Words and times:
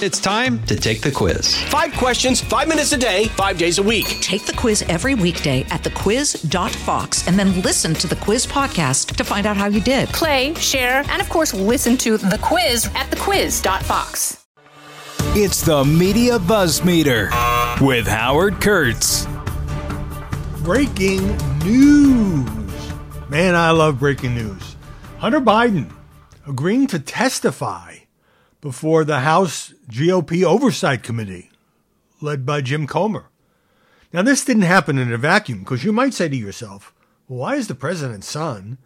It's 0.00 0.20
time 0.20 0.62
to 0.66 0.76
take 0.76 1.00
the 1.00 1.10
quiz. 1.10 1.60
Five 1.64 1.92
questions, 1.94 2.40
five 2.40 2.68
minutes 2.68 2.92
a 2.92 2.96
day, 2.96 3.24
five 3.30 3.58
days 3.58 3.78
a 3.78 3.82
week. 3.82 4.06
Take 4.20 4.46
the 4.46 4.52
quiz 4.52 4.82
every 4.82 5.16
weekday 5.16 5.62
at 5.70 5.82
thequiz.fox 5.82 7.26
and 7.26 7.36
then 7.36 7.60
listen 7.62 7.94
to 7.94 8.06
the 8.06 8.14
quiz 8.14 8.46
podcast 8.46 9.16
to 9.16 9.24
find 9.24 9.44
out 9.44 9.56
how 9.56 9.66
you 9.66 9.80
did. 9.80 10.08
Play, 10.10 10.54
share, 10.54 11.02
and 11.08 11.20
of 11.20 11.28
course, 11.28 11.52
listen 11.52 11.96
to 11.96 12.16
the 12.16 12.38
quiz 12.40 12.86
at 12.94 13.10
thequiz.fox. 13.10 14.46
It's 15.34 15.62
the 15.62 15.84
Media 15.84 16.38
Buzz 16.38 16.84
Meter 16.84 17.30
with 17.80 18.06
Howard 18.06 18.60
Kurtz. 18.60 19.26
Breaking 20.62 21.36
news. 21.64 22.48
Man, 23.28 23.56
I 23.56 23.72
love 23.72 23.98
breaking 23.98 24.36
news. 24.36 24.76
Hunter 25.18 25.40
Biden 25.40 25.90
agreeing 26.46 26.86
to 26.86 27.00
testify 27.00 27.96
before 28.60 29.04
the 29.04 29.20
House 29.20 29.72
GOP 29.90 30.42
Oversight 30.44 31.02
Committee, 31.02 31.50
led 32.20 32.44
by 32.44 32.60
Jim 32.60 32.86
Comer. 32.86 33.26
Now, 34.12 34.22
this 34.22 34.44
didn't 34.44 34.62
happen 34.62 34.98
in 34.98 35.12
a 35.12 35.18
vacuum 35.18 35.60
because 35.60 35.84
you 35.84 35.92
might 35.92 36.14
say 36.14 36.28
to 36.28 36.36
yourself, 36.36 36.94
why 37.26 37.56
is 37.56 37.68
the 37.68 37.74
president's 37.74 38.28
son 38.28 38.78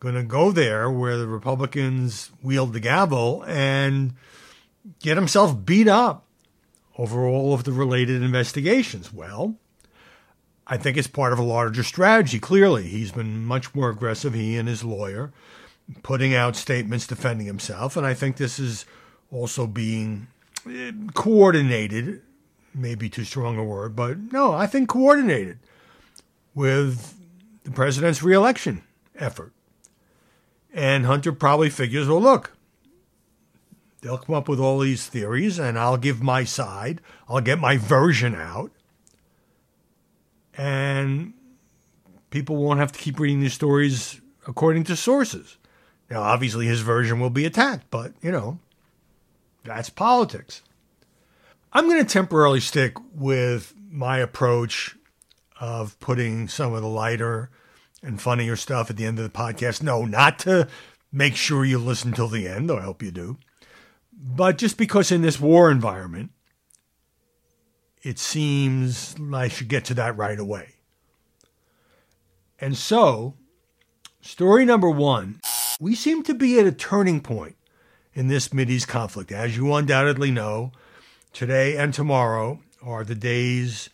going 0.00 0.14
to 0.14 0.22
go 0.22 0.50
there 0.50 0.90
where 0.90 1.18
the 1.18 1.26
Republicans 1.26 2.30
wield 2.42 2.72
the 2.72 2.80
gavel 2.80 3.44
and 3.46 4.14
get 5.00 5.16
himself 5.16 5.64
beat 5.64 5.88
up 5.88 6.24
over 6.96 7.26
all 7.26 7.52
of 7.52 7.64
the 7.64 7.72
related 7.72 8.22
investigations? 8.22 9.12
Well, 9.12 9.56
I 10.66 10.76
think 10.76 10.96
it's 10.96 11.08
part 11.08 11.32
of 11.32 11.38
a 11.38 11.42
larger 11.42 11.82
strategy. 11.82 12.38
Clearly, 12.38 12.84
he's 12.84 13.12
been 13.12 13.44
much 13.44 13.74
more 13.74 13.90
aggressive, 13.90 14.34
he 14.34 14.56
and 14.56 14.68
his 14.68 14.82
lawyer, 14.82 15.32
putting 16.02 16.34
out 16.34 16.56
statements 16.56 17.06
defending 17.06 17.46
himself. 17.46 17.96
And 17.96 18.06
I 18.06 18.14
think 18.14 18.36
this 18.36 18.58
is 18.58 18.84
also 19.30 19.66
being 19.66 20.28
eh, 20.68 20.92
coordinated, 21.14 22.22
maybe 22.74 23.08
too 23.08 23.24
strong 23.24 23.58
a 23.58 23.64
word, 23.64 23.96
but 23.96 24.18
no, 24.32 24.52
I 24.52 24.66
think 24.66 24.88
coordinated 24.88 25.58
with 26.54 27.14
the 27.64 27.70
president's 27.70 28.22
reelection 28.22 28.82
effort. 29.16 29.52
And 30.72 31.06
Hunter 31.06 31.32
probably 31.32 31.70
figures, 31.70 32.08
well, 32.08 32.20
look, 32.20 32.56
they'll 34.00 34.18
come 34.18 34.34
up 34.34 34.48
with 34.48 34.60
all 34.60 34.78
these 34.78 35.06
theories 35.06 35.58
and 35.58 35.78
I'll 35.78 35.96
give 35.96 36.22
my 36.22 36.44
side, 36.44 37.00
I'll 37.28 37.40
get 37.40 37.58
my 37.58 37.76
version 37.76 38.34
out. 38.34 38.72
And 40.56 41.34
people 42.30 42.56
won't 42.56 42.80
have 42.80 42.92
to 42.92 42.98
keep 42.98 43.20
reading 43.20 43.40
these 43.40 43.54
stories 43.54 44.20
according 44.46 44.84
to 44.84 44.96
sources. 44.96 45.57
Now, 46.10 46.22
obviously, 46.22 46.66
his 46.66 46.80
version 46.80 47.20
will 47.20 47.30
be 47.30 47.44
attacked, 47.44 47.86
but, 47.90 48.12
you 48.22 48.32
know, 48.32 48.58
that's 49.64 49.90
politics. 49.90 50.62
I'm 51.72 51.86
going 51.86 52.04
to 52.04 52.10
temporarily 52.10 52.60
stick 52.60 52.94
with 53.14 53.74
my 53.90 54.18
approach 54.18 54.96
of 55.60 55.98
putting 56.00 56.48
some 56.48 56.72
of 56.72 56.82
the 56.82 56.88
lighter 56.88 57.50
and 58.02 58.20
funnier 58.20 58.56
stuff 58.56 58.90
at 58.90 58.96
the 58.96 59.04
end 59.04 59.18
of 59.18 59.24
the 59.24 59.38
podcast. 59.38 59.82
No, 59.82 60.04
not 60.04 60.38
to 60.40 60.68
make 61.12 61.36
sure 61.36 61.64
you 61.64 61.78
listen 61.78 62.12
till 62.12 62.28
the 62.28 62.48
end, 62.48 62.70
though 62.70 62.78
I 62.78 62.82
hope 62.82 63.02
you 63.02 63.10
do, 63.10 63.38
but 64.12 64.58
just 64.58 64.76
because 64.76 65.12
in 65.12 65.22
this 65.22 65.40
war 65.40 65.70
environment, 65.70 66.30
it 68.02 68.18
seems 68.18 69.16
I 69.32 69.48
should 69.48 69.68
get 69.68 69.84
to 69.86 69.94
that 69.94 70.16
right 70.16 70.38
away. 70.38 70.74
And 72.60 72.76
so, 72.76 73.34
story 74.20 74.64
number 74.64 74.90
one 74.90 75.40
we 75.78 75.94
seem 75.94 76.22
to 76.24 76.34
be 76.34 76.58
at 76.58 76.66
a 76.66 76.72
turning 76.72 77.20
point 77.20 77.56
in 78.12 78.28
this 78.28 78.48
Mideast 78.48 78.88
conflict. 78.88 79.30
As 79.30 79.56
you 79.56 79.72
undoubtedly 79.72 80.30
know, 80.30 80.72
today 81.32 81.76
and 81.76 81.94
tomorrow 81.94 82.60
are 82.82 83.04
the 83.04 83.14
days 83.14 83.90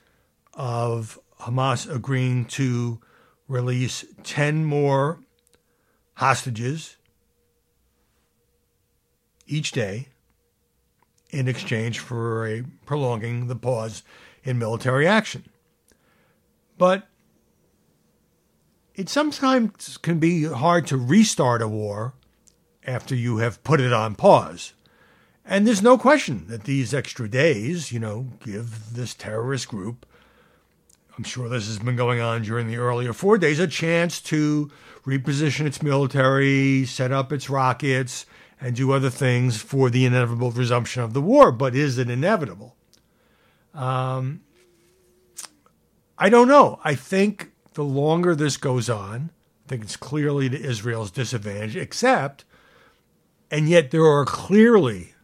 of 0.55 1.19
Hamas 1.41 1.93
agreeing 1.93 2.47
to 2.47 3.01
release 3.49 4.05
10 4.23 4.65
more 4.65 5.21
hostages 6.15 6.97
each 9.47 9.73
day 9.73 10.09
in 11.31 11.49
exchange 11.49 11.99
for 11.99 12.65
prolonging 12.87 13.49
the 13.49 13.57
pause 13.57 14.03
in 14.43 14.59
military 14.59 15.07
action. 15.07 15.45
But 16.79 17.07
it 18.95 19.09
sometimes 19.09 19.99
can 19.99 20.19
be 20.19 20.45
hard 20.45 20.87
to 20.87 20.97
restart 20.97 21.63
a 21.63 21.69
war 21.69 22.15
after 22.87 23.15
you 23.15 23.39
have 23.39 23.65
put 23.65 23.81
it 23.81 23.93
on 23.93 24.15
pause. 24.15 24.75
And 25.45 25.67
there's 25.67 25.83
no 25.83 25.99
question 25.99 26.47
that 26.49 26.65
these 26.65 26.95
extra 26.95 27.29
days, 27.29 27.93
you 27.93 27.99
know, 27.99 28.29
give 28.45 28.95
this 28.95 29.15
terrorist 29.15 29.69
group, 29.69 30.07
I'm 31.17 31.25
sure 31.25 31.49
this 31.49 31.67
has 31.67 31.79
been 31.79 31.97
going 31.97 32.21
on 32.21 32.43
during 32.43 32.67
the 32.67 32.77
earlier 32.77 33.13
four 33.13 33.37
days, 33.39 33.59
a 33.59 33.67
chance 33.67 34.21
to 34.23 34.71
reposition 35.07 35.67
its 35.67 35.83
military, 35.83 36.87
set 36.87 37.13
up 37.13 37.33
its 37.33 37.51
rockets, 37.51 38.27
and 38.61 38.75
do 38.75 38.93
other 38.93 39.11
things 39.11 39.61
for 39.61 39.91
the 39.91 40.07
inevitable 40.07 40.51
resumption 40.51 41.03
of 41.03 41.13
the 41.13 41.21
war. 41.21 41.53
But 41.53 41.75
is 41.75 41.99
it 41.99 42.09
inevitable? 42.09 42.75
Um, 43.75 44.41
I 46.17 46.31
don't 46.31 46.49
know. 46.49 46.81
I 46.85 46.95
think 46.95 47.53
the 47.75 47.85
longer 47.85 48.35
this 48.35 48.57
goes 48.57 48.89
on, 48.89 49.31
I 49.67 49.69
think 49.69 49.83
it's 49.83 49.97
clearly 49.97 50.49
to 50.49 50.61
Israel's 50.61 51.11
disadvantage, 51.11 51.77
except 51.77 52.45
and 53.51 53.69
yet 53.69 53.91
there 53.91 54.05
are 54.05 54.25
clearly 54.25 55.15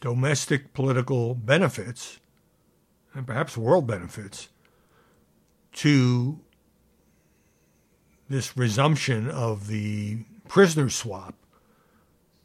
domestic 0.00 0.74
political 0.74 1.34
benefits 1.34 2.20
and 3.14 3.26
perhaps 3.26 3.56
world 3.56 3.86
benefits 3.86 4.48
to 5.72 6.40
this 8.28 8.56
resumption 8.56 9.30
of 9.30 9.68
the 9.68 10.18
prisoner 10.48 10.90
swap. 10.90 11.34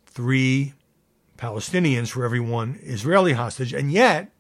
Three 0.06 0.74
Palestinians 1.38 2.10
for 2.10 2.24
every 2.24 2.40
one 2.40 2.80
Israeli 2.82 3.34
hostage. 3.34 3.74
And 3.74 3.92
yet, 3.92 4.32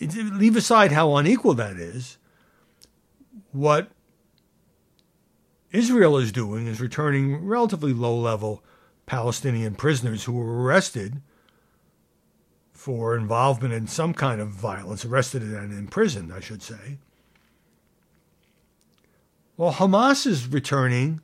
leave 0.00 0.56
aside 0.56 0.92
how 0.92 1.16
unequal 1.16 1.54
that 1.54 1.76
is, 1.76 2.18
what 3.52 3.90
Israel 5.72 6.18
is 6.18 6.32
doing 6.32 6.66
is 6.66 6.80
returning 6.80 7.44
relatively 7.44 7.92
low 7.92 8.16
level 8.18 8.62
Palestinian 9.06 9.74
prisoners 9.74 10.24
who 10.24 10.32
were 10.32 10.62
arrested 10.62 11.20
for 12.72 13.16
involvement 13.16 13.72
in 13.72 13.86
some 13.86 14.12
kind 14.12 14.40
of 14.40 14.48
violence, 14.48 15.04
arrested 15.04 15.42
and 15.42 15.72
imprisoned, 15.72 16.32
I 16.32 16.40
should 16.40 16.62
say. 16.62 16.98
Well, 19.56 19.72
Hamas 19.72 20.26
is 20.26 20.46
returning. 20.46 21.20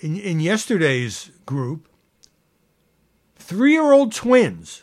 In, 0.00 0.18
in 0.18 0.40
yesterday's 0.40 1.30
group, 1.44 1.88
three 3.36 3.72
year 3.72 3.92
old 3.92 4.12
twins. 4.14 4.82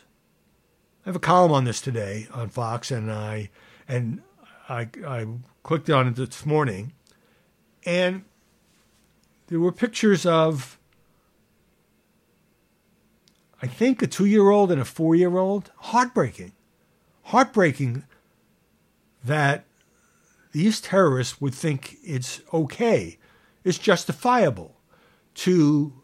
I 1.08 1.10
have 1.10 1.16
a 1.16 1.20
column 1.20 1.52
on 1.52 1.64
this 1.64 1.80
today 1.80 2.28
on 2.34 2.50
Fox, 2.50 2.90
and 2.90 3.10
I 3.10 3.48
and 3.88 4.20
I, 4.68 4.88
I 5.06 5.26
clicked 5.62 5.88
on 5.88 6.06
it 6.06 6.16
this 6.16 6.44
morning. 6.44 6.92
And 7.86 8.24
there 9.46 9.58
were 9.58 9.72
pictures 9.72 10.26
of, 10.26 10.78
I 13.62 13.66
think, 13.66 14.02
a 14.02 14.06
two 14.06 14.26
year 14.26 14.50
old 14.50 14.70
and 14.70 14.82
a 14.82 14.84
four 14.84 15.14
year 15.14 15.38
old. 15.38 15.72
Heartbreaking. 15.78 16.52
Heartbreaking 17.22 18.04
that 19.24 19.64
these 20.52 20.78
terrorists 20.78 21.40
would 21.40 21.54
think 21.54 21.96
it's 22.04 22.42
okay, 22.52 23.16
it's 23.64 23.78
justifiable 23.78 24.76
to 25.36 25.94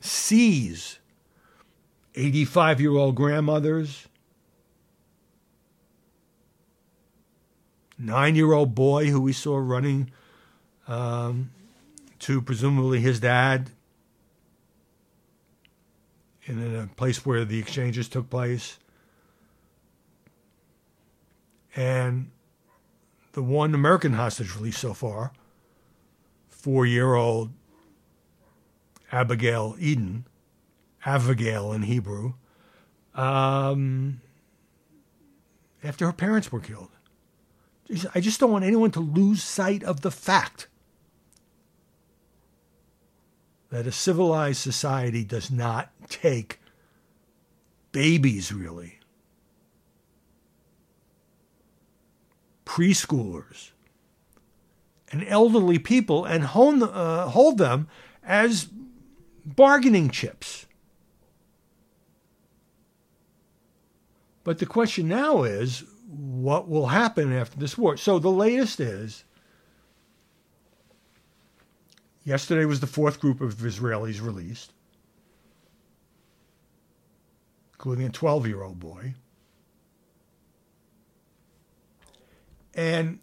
seize 0.00 0.98
85 2.18 2.80
year 2.80 2.96
old 2.96 3.14
grandmothers, 3.14 4.08
nine 7.96 8.34
year 8.34 8.52
old 8.52 8.74
boy 8.74 9.06
who 9.06 9.20
we 9.20 9.32
saw 9.32 9.56
running 9.56 10.10
um, 10.88 11.50
to 12.18 12.42
presumably 12.42 12.98
his 12.98 13.20
dad 13.20 13.70
in 16.46 16.74
a 16.74 16.88
place 16.96 17.24
where 17.24 17.44
the 17.44 17.60
exchanges 17.60 18.08
took 18.08 18.28
place. 18.28 18.78
And 21.76 22.32
the 23.32 23.42
one 23.42 23.74
American 23.74 24.14
hostage 24.14 24.56
released 24.56 24.80
so 24.80 24.92
far, 24.92 25.32
four 26.48 26.84
year 26.84 27.14
old 27.14 27.52
Abigail 29.12 29.76
Edan, 29.78 30.24
Abigail 31.08 31.72
in 31.72 31.82
Hebrew, 31.84 32.34
um, 33.14 34.20
after 35.82 36.04
her 36.04 36.12
parents 36.12 36.52
were 36.52 36.60
killed. 36.60 36.90
I 38.14 38.20
just 38.20 38.38
don't 38.38 38.52
want 38.52 38.66
anyone 38.66 38.90
to 38.90 39.00
lose 39.00 39.42
sight 39.42 39.82
of 39.82 40.02
the 40.02 40.10
fact 40.10 40.68
that 43.70 43.86
a 43.86 43.92
civilized 43.92 44.60
society 44.60 45.24
does 45.24 45.50
not 45.50 45.90
take 46.10 46.60
babies, 47.90 48.52
really. 48.52 48.98
Preschoolers 52.66 53.70
and 55.10 55.24
elderly 55.26 55.78
people 55.78 56.26
and 56.26 56.44
hold, 56.44 56.82
uh, 56.82 57.28
hold 57.28 57.56
them 57.56 57.88
as 58.22 58.68
bargaining 59.46 60.10
chips. 60.10 60.66
But 64.48 64.60
the 64.60 64.64
question 64.64 65.08
now 65.08 65.42
is 65.42 65.84
what 66.06 66.70
will 66.70 66.86
happen 66.86 67.34
after 67.34 67.58
this 67.58 67.76
war? 67.76 67.98
So 67.98 68.18
the 68.18 68.30
latest 68.30 68.80
is 68.80 69.24
yesterday 72.24 72.64
was 72.64 72.80
the 72.80 72.86
fourth 72.86 73.20
group 73.20 73.42
of 73.42 73.56
Israelis 73.56 74.22
released, 74.24 74.72
including 77.74 78.06
a 78.06 78.10
12 78.10 78.46
year 78.46 78.62
old 78.62 78.80
boy. 78.80 79.16
And 82.72 83.18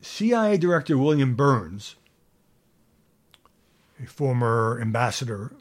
CIA 0.00 0.56
Director 0.58 0.98
William 0.98 1.36
Burns, 1.36 1.94
a 4.02 4.06
former 4.06 4.80
ambassador 4.82 5.52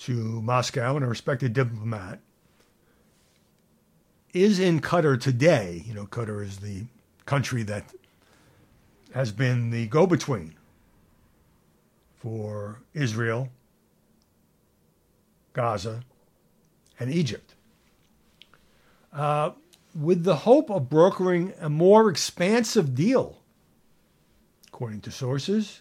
to 0.00 0.12
Moscow 0.42 0.96
and 0.96 1.04
a 1.06 1.08
respected 1.08 1.54
diplomat, 1.54 2.20
is 4.36 4.58
in 4.58 4.80
Qatar 4.80 5.20
today. 5.20 5.82
You 5.86 5.94
know, 5.94 6.06
Qatar 6.06 6.44
is 6.44 6.58
the 6.58 6.84
country 7.24 7.62
that 7.64 7.92
has 9.14 9.32
been 9.32 9.70
the 9.70 9.86
go 9.86 10.06
between 10.06 10.54
for 12.16 12.80
Israel, 12.92 13.48
Gaza, 15.52 16.02
and 17.00 17.10
Egypt. 17.10 17.54
Uh, 19.12 19.52
with 19.98 20.24
the 20.24 20.36
hope 20.36 20.70
of 20.70 20.90
brokering 20.90 21.54
a 21.60 21.70
more 21.70 22.10
expansive 22.10 22.94
deal. 22.94 23.38
According 24.68 25.00
to 25.02 25.10
sources, 25.10 25.80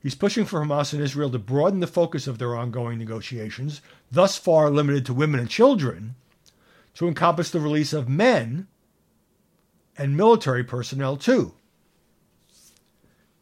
he's 0.00 0.14
pushing 0.14 0.44
for 0.44 0.60
Hamas 0.60 0.92
and 0.92 1.02
Israel 1.02 1.30
to 1.30 1.38
broaden 1.40 1.80
the 1.80 1.88
focus 1.88 2.28
of 2.28 2.38
their 2.38 2.54
ongoing 2.54 2.98
negotiations, 2.98 3.82
thus 4.12 4.38
far 4.38 4.70
limited 4.70 5.04
to 5.06 5.14
women 5.14 5.40
and 5.40 5.50
children, 5.50 6.14
to 6.94 7.08
encompass 7.08 7.50
the 7.50 7.60
release 7.60 7.92
of 7.92 8.08
men 8.08 8.68
and 9.96 10.16
military 10.16 10.64
personnel 10.64 11.16
too. 11.16 11.54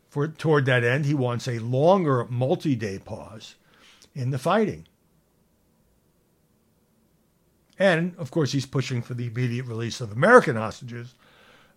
For, 0.09 0.27
toward 0.27 0.67
that 0.67 0.83
end, 0.83 1.05
he 1.05 1.15
wants 1.15 1.47
a 1.47 1.61
longer 1.61 2.27
multi 2.29 2.75
day 2.75 2.99
pause 2.99 3.55
in 4.15 4.31
the 4.31 4.39
fighting. 4.39 4.87
And 7.79 8.15
of 8.19 8.31
course, 8.31 8.53
he's 8.53 8.67
pushing 8.67 9.01
for 9.01 9.15
the 9.15 9.29
immediate 9.29 9.67
release 9.67 10.01
of 10.01 10.13
American 10.13 10.57
hostages, 10.57 11.15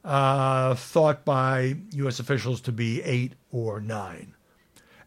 uh, 0.04 0.76
thought 0.76 1.24
by 1.24 1.78
U.S. 1.94 2.20
officials 2.20 2.60
to 2.62 2.72
be 2.72 3.02
eight 3.04 3.34
or 3.52 3.80
nine. 3.80 4.34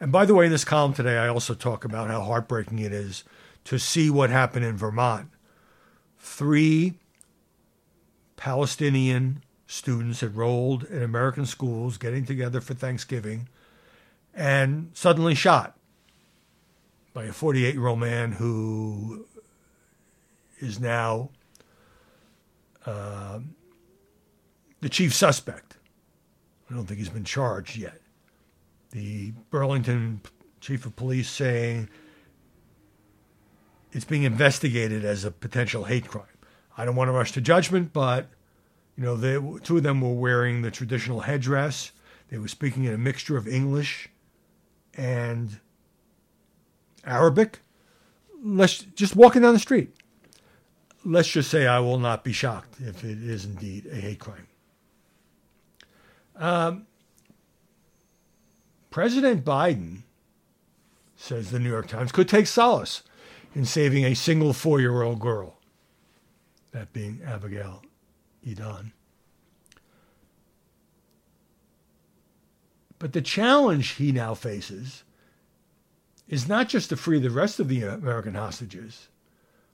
And 0.01 0.13
by 0.13 0.25
the 0.25 0.35
way, 0.35 0.47
in 0.47 0.53
this 0.53 0.65
column 0.65 0.95
today, 0.95 1.19
I 1.19 1.29
also 1.29 1.55
talk 1.55 1.85
about 1.85 2.09
how 2.09 2.23
heartbreaking 2.23 2.79
it 2.79 2.93
is 2.93 3.25
to 3.65 3.79
see 3.79 4.09
what 4.09 4.31
happened 4.31 4.65
in 4.65 4.77
Vermont. 4.77 5.29
Three 6.27 6.95
Palestinian 8.37 9.43
students 9.69 10.23
enrolled 10.23 10.83
in 10.85 11.03
American 11.03 11.47
schools 11.47 11.97
getting 11.97 12.27
together 12.27 12.61
for 12.61 12.75
Thanksgiving 12.75 13.49
and 14.35 14.91
suddenly 14.93 15.35
shot 15.35 15.79
by 17.15 17.25
a 17.25 17.33
48 17.33 17.75
year 17.75 17.87
old 17.87 18.01
man 18.01 18.33
who 18.33 19.25
is 20.59 20.81
now 20.81 21.31
uh, 22.85 23.39
the 24.81 24.89
chief 24.89 25.15
suspect. 25.15 25.77
I 26.69 26.75
don't 26.75 26.87
think 26.87 26.99
he's 26.99 27.09
been 27.09 27.25
charged 27.25 27.77
yet. 27.77 28.01
The 28.91 29.33
Burlington 29.51 30.21
chief 30.61 30.85
of 30.87 30.97
police 30.97 31.31
saying 31.31 31.89
it's 33.97 34.05
being 34.05 34.23
investigated 34.23 35.05
as 35.05 35.25
a 35.25 35.31
potential 35.31 35.85
hate 35.85 36.07
crime. 36.07 36.25
I 36.77 36.85
don't 36.85 36.95
want 36.95 37.09
to 37.09 37.13
rush 37.13 37.33
to 37.33 37.41
judgment, 37.41 37.93
but 37.93 38.29
you 38.97 39.03
know, 39.03 39.17
they, 39.17 39.35
two 39.61 39.79
of 39.79 39.83
them 39.83 40.01
were 40.01 40.15
wearing 40.15 40.63
the 40.63 40.71
traditional 40.71 41.21
headdress. 41.21 41.91
They 42.31 42.39
were 42.39 42.49
speaking 42.49 42.85
in 42.85 42.95
a 42.95 42.99
mixture 42.99 43.37
of 43.37 43.49
English 43.49 44.09
and 44.95 45.59
Arabic. 47.05 47.61
Let's 48.43 48.79
just 48.79 49.17
walking 49.17 49.43
down 49.43 49.55
the 49.55 49.59
street 49.59 49.93
let's 51.07 51.29
just 51.29 51.51
say 51.51 51.67
I 51.67 51.79
will 51.79 51.99
not 51.99 52.25
be 52.25 52.33
shocked 52.33 52.81
if 52.81 53.05
it 53.05 53.23
is 53.23 53.45
indeed 53.45 53.87
a 53.87 53.95
hate 53.95 54.19
crime. 54.19 54.49
Um, 56.35 56.87
President 58.91 59.45
Biden, 59.45 60.03
says 61.17 61.51
the 61.51 61.59
New 61.59 61.71
York 61.71 61.87
Times, 61.87 62.13
could 62.13 62.29
take 62.29 62.47
solace 62.47 63.03
in 63.57 63.65
saving 63.65 64.05
a 64.05 64.13
single 64.13 64.53
four 64.53 64.81
year 64.81 65.01
old 65.01 65.19
girl, 65.19 65.59
that 66.73 66.93
being 66.93 67.23
Abigail 67.25 67.83
Edan. 68.47 68.93
But 72.99 73.15
the 73.15 73.23
challenge 73.23 73.93
he 73.93 74.13
now 74.13 74.35
faces 74.35 75.05
is 76.29 76.47
not 76.47 76.69
just 76.69 76.91
to 76.91 76.99
free 76.99 77.19
the 77.19 77.31
rest 77.31 77.59
of 77.59 77.69
the 77.69 77.83
American 77.83 78.35
hostages 78.35 79.09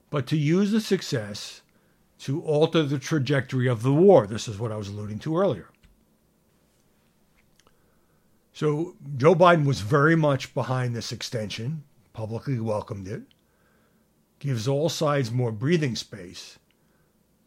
but 0.09 0.27
to 0.27 0.37
use 0.37 0.71
the 0.71 0.79
success 0.79 1.61
to 2.19 2.41
alter 2.43 2.83
the 2.83 2.99
trajectory 2.99 3.67
of 3.67 3.81
the 3.81 3.91
war. 3.91 4.27
This 4.27 4.47
is 4.47 4.59
what 4.59 4.71
I 4.71 4.77
was 4.77 4.87
alluding 4.87 5.19
to 5.19 5.35
earlier. 5.35 5.69
So 8.53 8.95
Joe 9.17 9.33
Biden 9.33 9.65
was 9.65 9.81
very 9.81 10.15
much 10.15 10.53
behind 10.53 10.95
this 10.95 11.11
extension, 11.11 11.83
publicly 12.13 12.59
welcomed 12.59 13.07
it, 13.07 13.23
gives 14.43 14.67
all 14.67 14.89
sides 14.89 15.31
more 15.31 15.53
breathing 15.53 15.95
space, 15.95 16.59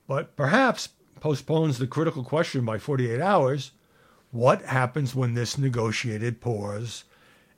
but 0.07 0.35
perhaps 0.35 0.89
postpones 1.21 1.77
the 1.77 1.87
critical 1.87 2.25
question 2.25 2.65
by 2.65 2.79
48 2.79 3.21
hours 3.21 3.73
what 4.31 4.63
happens 4.63 5.15
when 5.15 5.35
this 5.35 5.59
negotiated 5.59 6.41
pause 6.41 7.05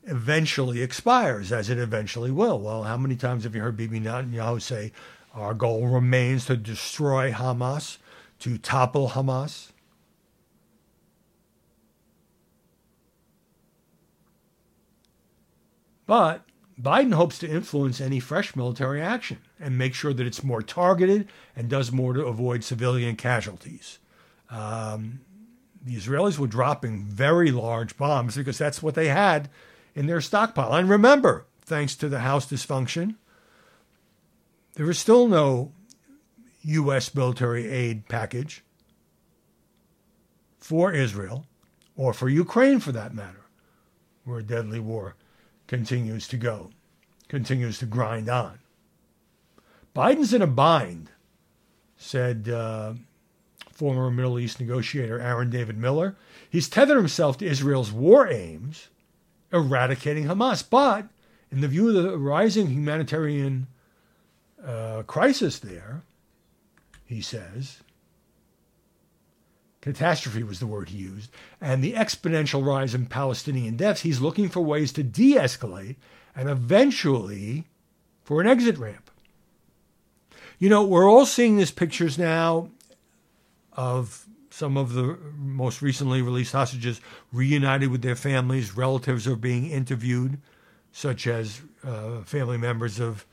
eventually 0.02 0.82
expires, 0.82 1.52
as 1.52 1.70
it 1.70 1.79
eventually 1.79 2.32
will. 2.32 2.58
Well, 2.58 2.82
how 2.82 2.96
many 2.96 3.14
times 3.14 3.45
have 3.45 3.54
you 3.54 3.62
heard 3.62 3.76
Bibi 3.76 4.00
Netanyahu 4.00 4.61
say, 4.61 4.90
our 5.33 5.54
goal 5.54 5.87
remains 5.87 6.47
to 6.47 6.57
destroy 6.57 7.30
Hamas, 7.30 7.99
to 8.40 8.59
topple 8.59 9.11
Hamas? 9.11 9.71
But 16.07 16.48
Biden 16.80 17.12
hopes 17.12 17.38
to 17.40 17.49
influence 17.49 18.00
any 18.00 18.20
fresh 18.20 18.54
military 18.54 19.02
action 19.02 19.38
and 19.58 19.76
make 19.76 19.94
sure 19.94 20.12
that 20.12 20.26
it's 20.26 20.44
more 20.44 20.62
targeted 20.62 21.28
and 21.56 21.68
does 21.68 21.90
more 21.90 22.12
to 22.12 22.25
avoid 22.25 22.62
civilian 22.62 23.16
casualties. 23.16 23.99
Um, 24.49 25.20
the 25.85 25.97
Israelis 25.97 26.38
were 26.38 26.47
dropping 26.47 27.04
very 27.04 27.50
large 27.50 27.97
bombs 27.97 28.37
because 28.37 28.58
that's 28.58 28.82
what 28.82 28.94
they 28.94 29.08
had 29.08 29.50
in 29.94 30.06
their 30.06 30.20
stockpile. 30.20 30.73
And 30.75 30.88
remember, 30.88 31.47
thanks 31.62 31.97
to 31.97 32.08
the 32.08 32.20
House 32.20 32.47
dysfunction, 32.47 33.16
there 34.75 34.88
is 34.88 34.99
still 34.99 35.26
no 35.26 35.73
U.S. 36.62 37.12
military 37.12 37.68
aid 37.68 38.08
package 38.08 38.62
for 40.58 40.92
Israel 40.92 41.47
or 41.97 42.12
for 42.12 42.28
Ukraine 42.28 42.78
for 42.78 42.92
that 42.92 43.14
matter, 43.14 43.47
where 44.25 44.38
a 44.38 44.44
deadly 44.44 44.78
war 44.78 45.16
continues 45.68 46.26
to 46.26 46.37
go, 46.37 46.70
continues 47.28 47.78
to 47.78 47.87
grind 47.87 48.28
on. 48.28 48.58
Biden's 49.94 50.34
in 50.34 50.42
a 50.42 50.46
bind, 50.46 51.10
said 51.96 52.48
uh, 52.48 52.94
former 53.70 54.10
Middle 54.10 54.38
East 54.40 54.58
negotiator 54.58 55.20
Aaron 55.20 55.50
David 55.50 55.78
Miller. 55.78 56.16
He's 56.50 56.68
tethered 56.68 56.96
himself 56.96 57.38
to 57.38 57.46
Israel's 57.46 57.92
war 57.92 58.26
aims 58.26 58.88
eradicating 59.52 60.25
Hamas. 60.25 60.68
But 60.68 61.08
in 61.50 61.60
the 61.60 61.68
view 61.68 61.88
of 61.88 62.02
the 62.02 62.18
rising 62.18 62.68
humanitarian 62.68 63.68
uh, 64.64 65.02
crisis 65.06 65.58
there, 65.58 66.02
he 67.04 67.20
says, 67.20 67.78
catastrophe 69.88 70.42
was 70.42 70.61
the 70.61 70.66
word 70.66 70.90
he 70.90 70.99
used, 70.99 71.30
and 71.61 71.83
the 71.83 71.95
exponential 71.95 72.64
rise 72.64 72.95
in 72.95 73.07
Palestinian 73.07 73.76
deaths, 73.76 74.02
he's 74.02 74.21
looking 74.21 74.49
for 74.49 74.61
ways 74.61 74.92
to 74.92 75.02
de 75.02 75.35
escalate 75.35 75.97
and 76.37 76.49
eventually 76.49 77.64
for 78.23 78.40
an 78.40 78.47
exit 78.47 78.76
ramp. 78.76 79.11
You 80.59 80.68
know, 80.68 80.85
we're 80.85 81.09
all 81.09 81.25
seeing 81.25 81.57
these 81.57 81.71
pictures 81.71 82.18
now 82.18 82.68
of 83.73 84.26
some 84.50 84.76
of 84.76 84.92
the 84.92 85.16
most 85.37 85.80
recently 85.80 86.21
released 86.21 86.52
hostages 86.52 87.00
reunited 87.33 87.90
with 87.90 88.02
their 88.02 88.16
families. 88.16 88.76
Relatives 88.76 89.26
are 89.26 89.37
being 89.37 89.71
interviewed 89.71 90.38
such 90.92 91.26
as 91.26 91.62
uh, 91.85 92.23
family 92.23 92.59
members 92.59 93.00
of 93.00 93.25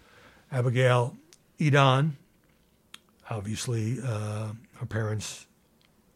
Abigail 0.51 1.17
Edan. 1.59 2.11
Obviously, 3.29 3.97
uh, 4.05 4.51
her 4.77 4.85
parents 4.85 5.44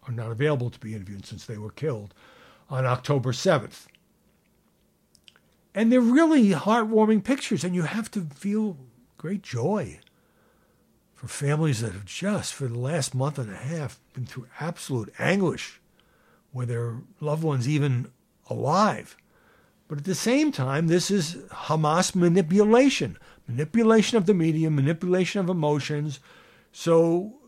are 0.09 0.13
not 0.13 0.31
available 0.31 0.69
to 0.69 0.79
be 0.79 0.93
interviewed 0.93 1.25
since 1.25 1.45
they 1.45 1.57
were 1.57 1.69
killed 1.69 2.13
on 2.69 2.85
October 2.85 3.31
7th. 3.31 3.85
And 5.75 5.91
they're 5.91 6.01
really 6.01 6.49
heartwarming 6.49 7.23
pictures, 7.23 7.63
and 7.63 7.75
you 7.75 7.83
have 7.83 8.09
to 8.11 8.21
feel 8.21 8.77
great 9.17 9.43
joy 9.43 9.99
for 11.13 11.27
families 11.27 11.81
that 11.81 11.93
have 11.93 12.05
just, 12.05 12.53
for 12.53 12.67
the 12.67 12.79
last 12.79 13.13
month 13.13 13.37
and 13.37 13.51
a 13.51 13.55
half, 13.55 13.99
been 14.13 14.25
through 14.25 14.47
absolute 14.59 15.13
anguish 15.19 15.79
with 16.51 16.69
their 16.69 16.97
loved 17.19 17.43
ones 17.43 17.67
even 17.67 18.09
alive. 18.49 19.15
But 19.87 19.99
at 19.99 20.05
the 20.05 20.15
same 20.15 20.51
time, 20.51 20.87
this 20.87 21.11
is 21.11 21.35
Hamas 21.51 22.15
manipulation 22.15 23.17
manipulation 23.49 24.17
of 24.17 24.27
the 24.27 24.33
media, 24.33 24.69
manipulation 24.69 25.39
of 25.39 25.49
emotions. 25.49 26.19
So 26.71 27.38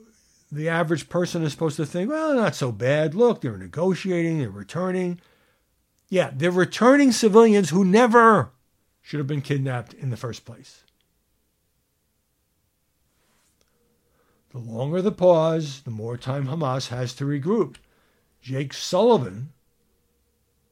the 0.52 0.68
average 0.68 1.08
person 1.08 1.44
is 1.44 1.54
supposed 1.54 1.78
to 1.78 1.86
think, 1.86 2.10
well, 2.10 2.36
not 2.36 2.56
so 2.56 2.72
bad. 2.72 3.16
Look, 3.16 3.42
they're 3.42 3.58
negotiating, 3.58 4.40
they're 4.40 4.50
returning. 4.50 5.22
Yeah, 6.10 6.32
they're 6.36 6.52
returning 6.52 7.14
civilians 7.14 7.70
who 7.70 7.86
never 7.86 8.52
should 9.02 9.20
have 9.20 9.28
been 9.28 9.42
kidnapped 9.42 9.94
in 9.94 10.10
the 10.10 10.18
first 10.18 10.44
place. 10.44 10.84
The 14.52 14.60
longer 14.60 15.02
the 15.02 15.14
pause, 15.14 15.82
the 15.84 15.92
more 15.92 16.18
time 16.18 16.48
Hamas 16.48 16.90
has 16.90 17.14
to 17.16 17.24
regroup. 17.24 17.78
Jake 18.42 18.74
Sullivan, 18.74 19.54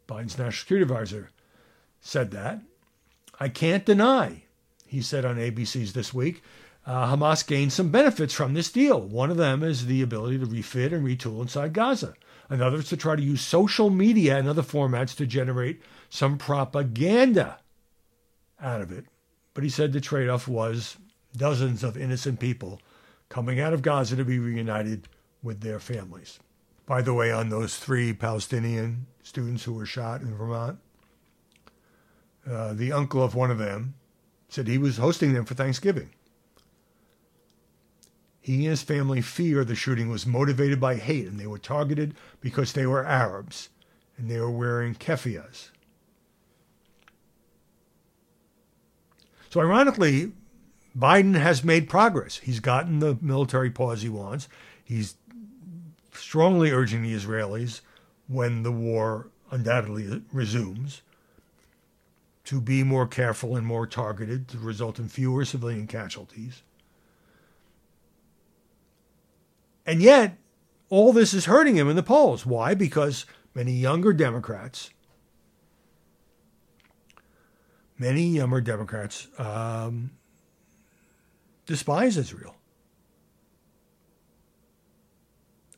Biden's 0.08 0.38
national 0.38 0.52
security 0.52 0.84
advisor, 0.84 1.30
said 2.02 2.32
that. 2.32 2.62
I 3.40 3.48
can't 3.48 3.86
deny, 3.86 4.44
he 4.86 5.02
said 5.02 5.24
on 5.24 5.38
ABC's 5.38 5.94
This 5.94 6.14
Week, 6.14 6.44
uh, 6.89 7.15
Hamas 7.15 7.46
gained 7.46 7.72
some 7.72 7.89
benefits 7.89 8.34
from 8.34 8.55
this 8.55 8.72
deal. 8.72 9.00
One 9.00 9.29
of 9.29 9.38
them 9.38 9.62
is 9.62 9.86
the 9.86 10.01
ability 10.01 10.39
to 10.39 10.48
refit 10.48 10.91
and 10.91 11.05
retool 11.05 11.39
inside 11.39 11.72
Gaza. 11.72 12.15
Another 12.50 12.77
is 12.77 12.89
to 12.89 12.98
try 12.98 13.15
to 13.15 13.22
use 13.22 13.41
social 13.41 13.91
media 13.91 14.39
and 14.39 14.48
other 14.48 14.63
formats 14.63 15.15
to 15.17 15.27
generate 15.27 15.84
some 16.10 16.39
propaganda 16.39 17.60
out 18.60 18.81
of 18.81 18.91
it. 18.91 19.05
But 19.53 19.63
he 19.63 19.69
said 19.69 19.93
the 19.93 20.01
trade 20.01 20.29
off 20.29 20.48
was 20.48 20.98
dozens 21.38 21.84
of 21.84 21.96
innocent 21.96 22.39
people 22.39 22.81
coming 23.29 23.60
out 23.60 23.74
of 23.74 23.84
Gaza 23.84 24.15
to 24.15 24.25
be 24.25 24.39
reunited 24.39 25.08
with 25.43 25.62
their 25.62 25.79
families. 25.79 26.39
By 26.88 27.03
the 27.03 27.13
way, 27.13 27.31
on 27.31 27.50
those 27.50 27.77
three 27.77 28.13
Palestinian 28.13 29.05
students 29.22 29.63
who 29.63 29.74
were 29.74 29.86
shot 29.86 30.22
in 30.22 30.36
Vermont, 30.36 30.79
uh, 32.50 32.74
the 32.74 32.91
uncle 32.91 33.22
of 33.22 33.36
one 33.36 33.51
of 33.51 33.60
them 33.60 33.93
said 34.48 34.67
he 34.67 34.79
was 34.79 34.98
hosting 34.98 35.34
them 35.34 35.46
for 35.46 35.53
Thanksgiving. 35.53 36.10
He 38.50 38.56
and 38.56 38.72
his 38.72 38.82
family 38.82 39.22
fear 39.22 39.63
the 39.63 39.75
shooting 39.75 40.10
was 40.10 40.25
motivated 40.25 40.82
by 40.82 40.96
hate 40.96 41.27
and 41.27 41.39
they 41.39 41.46
were 41.46 41.60
targeted 41.60 42.15
because 42.41 42.74
they 42.74 42.88
were 42.88 43.06
Arabs 43.06 43.70
and 44.18 44.27
they 44.27 44.39
were 44.39 44.50
wearing 44.50 44.96
keffiyehs. 44.96 45.70
So, 49.51 49.62
ironically, 49.62 50.32
Biden 50.98 51.36
has 51.36 51.63
made 51.63 51.89
progress. 51.89 52.38
He's 52.38 52.60
gotten 52.60 52.98
the 52.98 53.20
military 53.22 53.70
pause 53.70 54.01
he 54.01 54.10
wants. 54.10 54.50
He's 54.84 55.13
strongly 56.12 56.72
urging 56.72 57.03
the 57.03 57.13
Israelis, 57.13 57.82
when 58.27 58.63
the 58.63 58.72
war 58.72 59.27
undoubtedly 59.51 60.24
resumes, 60.34 61.03
to 62.46 62.60
be 62.60 62.82
more 62.82 63.06
careful 63.06 63.56
and 63.56 63.68
more 63.68 63.86
targeted 63.86 64.48
to 64.48 64.58
result 64.58 64.98
in 64.98 65.08
fewer 65.08 65.46
civilian 65.46 65.86
casualties. 65.86 66.63
And 69.89 70.03
yet, 70.03 70.38
all 70.89 71.12
this 71.13 71.34
is 71.34 71.46
hurting 71.46 71.75
him 71.75 71.89
in 71.89 71.96
the 71.96 72.03
polls. 72.03 72.46
Why? 72.46 72.75
Because 72.75 73.25
many 73.55 73.72
younger 73.72 74.13
Democrats, 74.13 74.91
many 77.98 78.27
younger 78.27 78.62
Democrats 78.62 79.29
um, 79.39 80.12
despise 81.65 82.17
Israel 82.17 82.55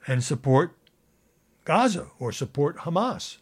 and 0.05 0.21
support 0.21 0.75
Gaza 1.63 2.07
or 2.19 2.33
support 2.33 2.79
Hamas. 2.79 3.37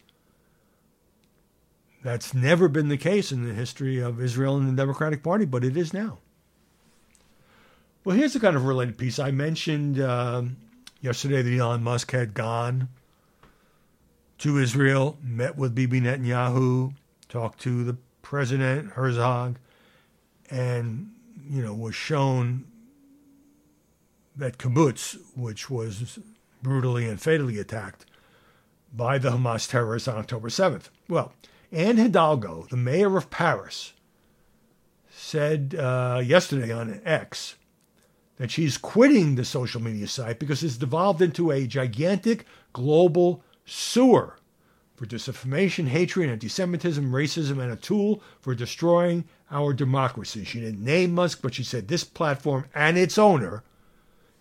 That's 2.04 2.32
never 2.32 2.68
been 2.68 2.86
the 2.86 2.96
case 2.96 3.32
in 3.32 3.42
the 3.42 3.54
history 3.54 3.98
of 3.98 4.22
Israel 4.22 4.56
and 4.56 4.68
the 4.68 4.80
Democratic 4.80 5.24
Party, 5.24 5.46
but 5.46 5.64
it 5.64 5.76
is 5.76 5.92
now. 5.92 6.18
Well, 8.02 8.16
here's 8.16 8.34
a 8.34 8.40
kind 8.40 8.56
of 8.56 8.64
related 8.64 8.96
piece. 8.96 9.18
I 9.18 9.30
mentioned 9.30 10.00
uh, 10.00 10.44
yesterday 11.02 11.42
that 11.42 11.58
Elon 11.58 11.82
Musk 11.82 12.12
had 12.12 12.32
gone 12.32 12.88
to 14.38 14.56
Israel, 14.56 15.18
met 15.22 15.58
with 15.58 15.74
Bibi 15.74 16.00
Netanyahu, 16.00 16.94
talked 17.28 17.60
to 17.60 17.84
the 17.84 17.98
president, 18.22 18.92
Herzog, 18.92 19.58
and 20.48 21.10
you 21.46 21.60
know, 21.62 21.74
was 21.74 21.94
shown 21.94 22.64
that 24.34 24.56
kibbutz, 24.56 25.18
which 25.36 25.68
was 25.68 26.18
brutally 26.62 27.06
and 27.06 27.20
fatally 27.20 27.58
attacked 27.58 28.06
by 28.94 29.18
the 29.18 29.32
Hamas 29.32 29.68
terrorists 29.68 30.08
on 30.08 30.16
October 30.16 30.48
7th. 30.48 30.88
Well, 31.06 31.34
Anne 31.70 31.98
Hidalgo, 31.98 32.66
the 32.70 32.78
mayor 32.78 33.18
of 33.18 33.28
Paris, 33.28 33.92
said 35.10 35.74
uh, 35.78 36.22
yesterday 36.24 36.72
on 36.72 37.02
X 37.04 37.56
that 38.40 38.50
she's 38.50 38.78
quitting 38.78 39.34
the 39.34 39.44
social 39.44 39.82
media 39.82 40.08
site 40.08 40.38
because 40.38 40.64
it's 40.64 40.78
devolved 40.78 41.20
into 41.20 41.50
a 41.50 41.66
gigantic 41.66 42.46
global 42.72 43.44
sewer 43.66 44.38
for 44.96 45.04
disinformation, 45.04 45.86
hatred, 45.88 46.30
anti 46.30 46.48
Semitism, 46.48 47.12
racism, 47.12 47.60
and 47.62 47.70
a 47.70 47.76
tool 47.76 48.22
for 48.40 48.54
destroying 48.54 49.24
our 49.50 49.74
democracy. 49.74 50.42
She 50.42 50.58
didn't 50.58 50.82
name 50.82 51.14
Musk, 51.14 51.40
but 51.42 51.52
she 51.52 51.62
said 51.62 51.88
this 51.88 52.02
platform 52.02 52.64
and 52.74 52.96
its 52.96 53.18
owner 53.18 53.62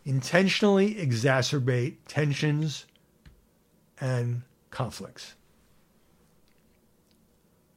intentionally 0.05 0.95
exacerbate 0.95 1.97
tensions 2.07 2.85
and 3.99 4.43
conflicts. 4.71 5.33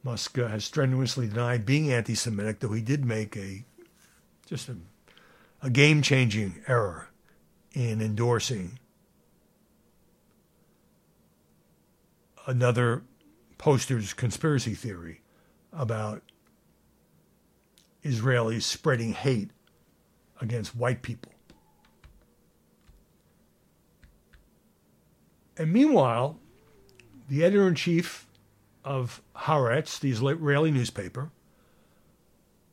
Musk 0.05 0.37
has 0.37 0.64
strenuously 0.64 1.26
denied 1.26 1.67
being 1.67 1.93
anti 1.93 2.14
Semitic, 2.14 2.61
though 2.61 2.75
he 2.75 2.81
did 2.81 3.05
make 3.05 3.37
a 3.37 3.64
just 4.47 4.69
a, 4.69 4.76
a 5.62 5.71
game 5.71 6.02
changing 6.02 6.61
error 6.66 7.09
in 7.73 8.00
endorsing 8.00 8.78
another 12.47 13.02
poster's 13.59 14.12
conspiracy 14.12 14.75
theory 14.75 15.21
about 15.73 16.23
Israelis 18.04 18.62
spreading 18.62 19.12
hate 19.12 19.50
against 20.40 20.75
white 20.75 21.02
people. 21.02 21.33
And 25.57 25.73
meanwhile, 25.73 26.40
the 27.28 27.45
editor 27.45 27.69
in 27.69 27.76
chief 27.76 28.26
of 28.85 29.23
Haaretz, 29.37 30.00
the 30.00 30.11
Israeli 30.11 30.73
newspaper, 30.73 31.31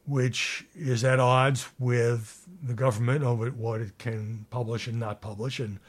which 0.09 0.65
is 0.75 1.03
at 1.03 1.19
odds 1.19 1.67
with 1.77 2.47
the 2.63 2.73
government 2.73 3.23
over 3.23 3.49
what 3.51 3.79
it 3.79 3.97
can 3.99 4.45
publish 4.49 4.87
and 4.87 4.99
not 4.99 5.21
publish, 5.21 5.59
and 5.59 5.79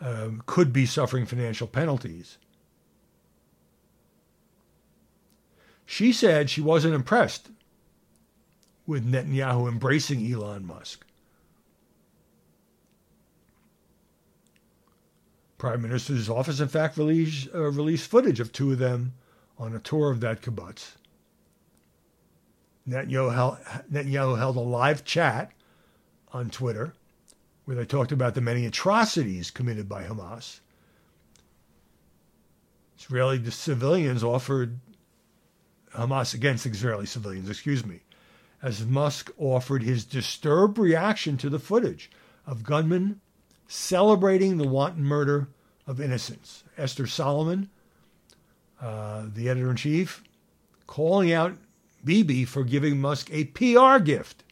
um, 0.00 0.42
could 0.46 0.72
be 0.72 0.86
suffering 0.86 1.26
financial 1.26 1.66
penalties. 1.66 2.38
She 5.84 6.12
said 6.12 6.48
she 6.48 6.60
wasn't 6.60 6.94
impressed 6.94 7.48
with 8.86 9.10
Netanyahu 9.10 9.68
embracing 9.68 10.32
Elon 10.32 10.64
Musk. 10.64 11.04
Prime 15.56 15.82
Minister's 15.82 16.30
office, 16.30 16.60
in 16.60 16.68
fact, 16.68 16.96
released, 16.96 17.48
uh, 17.52 17.58
released 17.58 18.08
footage 18.08 18.38
of 18.38 18.52
two 18.52 18.70
of 18.70 18.78
them 18.78 19.14
on 19.58 19.74
a 19.74 19.80
tour 19.80 20.12
of 20.12 20.20
that 20.20 20.40
kibbutz. 20.40 20.97
Netanyahu 22.88 23.34
held, 23.34 23.58
Netanyahu 23.92 24.38
held 24.38 24.56
a 24.56 24.60
live 24.60 25.04
chat 25.04 25.52
on 26.32 26.50
Twitter 26.50 26.94
where 27.64 27.76
they 27.76 27.84
talked 27.84 28.12
about 28.12 28.34
the 28.34 28.40
many 28.40 28.64
atrocities 28.64 29.50
committed 29.50 29.88
by 29.88 30.04
Hamas. 30.04 30.60
Israeli 32.98 33.50
civilians 33.50 34.24
offered 34.24 34.80
Hamas 35.94 36.34
against 36.34 36.66
Israeli 36.66 37.06
civilians, 37.06 37.48
excuse 37.50 37.84
me, 37.84 38.00
as 38.62 38.86
Musk 38.86 39.30
offered 39.38 39.82
his 39.82 40.04
disturbed 40.04 40.78
reaction 40.78 41.36
to 41.36 41.48
the 41.48 41.58
footage 41.58 42.10
of 42.46 42.64
gunmen 42.64 43.20
celebrating 43.68 44.56
the 44.56 44.66
wanton 44.66 45.04
murder 45.04 45.48
of 45.86 46.00
innocents. 46.00 46.64
Esther 46.76 47.06
Solomon, 47.06 47.68
uh, 48.80 49.26
the 49.34 49.48
editor 49.48 49.70
in 49.70 49.76
chief, 49.76 50.24
calling 50.86 51.32
out 51.32 51.54
Bibi 52.04 52.44
for 52.44 52.64
giving 52.64 53.00
Musk 53.00 53.28
a 53.32 53.44
PR 53.44 53.98
gift 53.98 54.44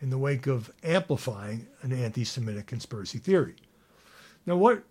in 0.00 0.10
the 0.10 0.18
wake 0.18 0.46
of 0.46 0.70
amplifying 0.82 1.66
an 1.82 1.92
anti 1.92 2.24
Semitic 2.24 2.66
conspiracy 2.66 3.18
theory. 3.18 3.56
Now, 4.46 4.56
what 4.56 4.82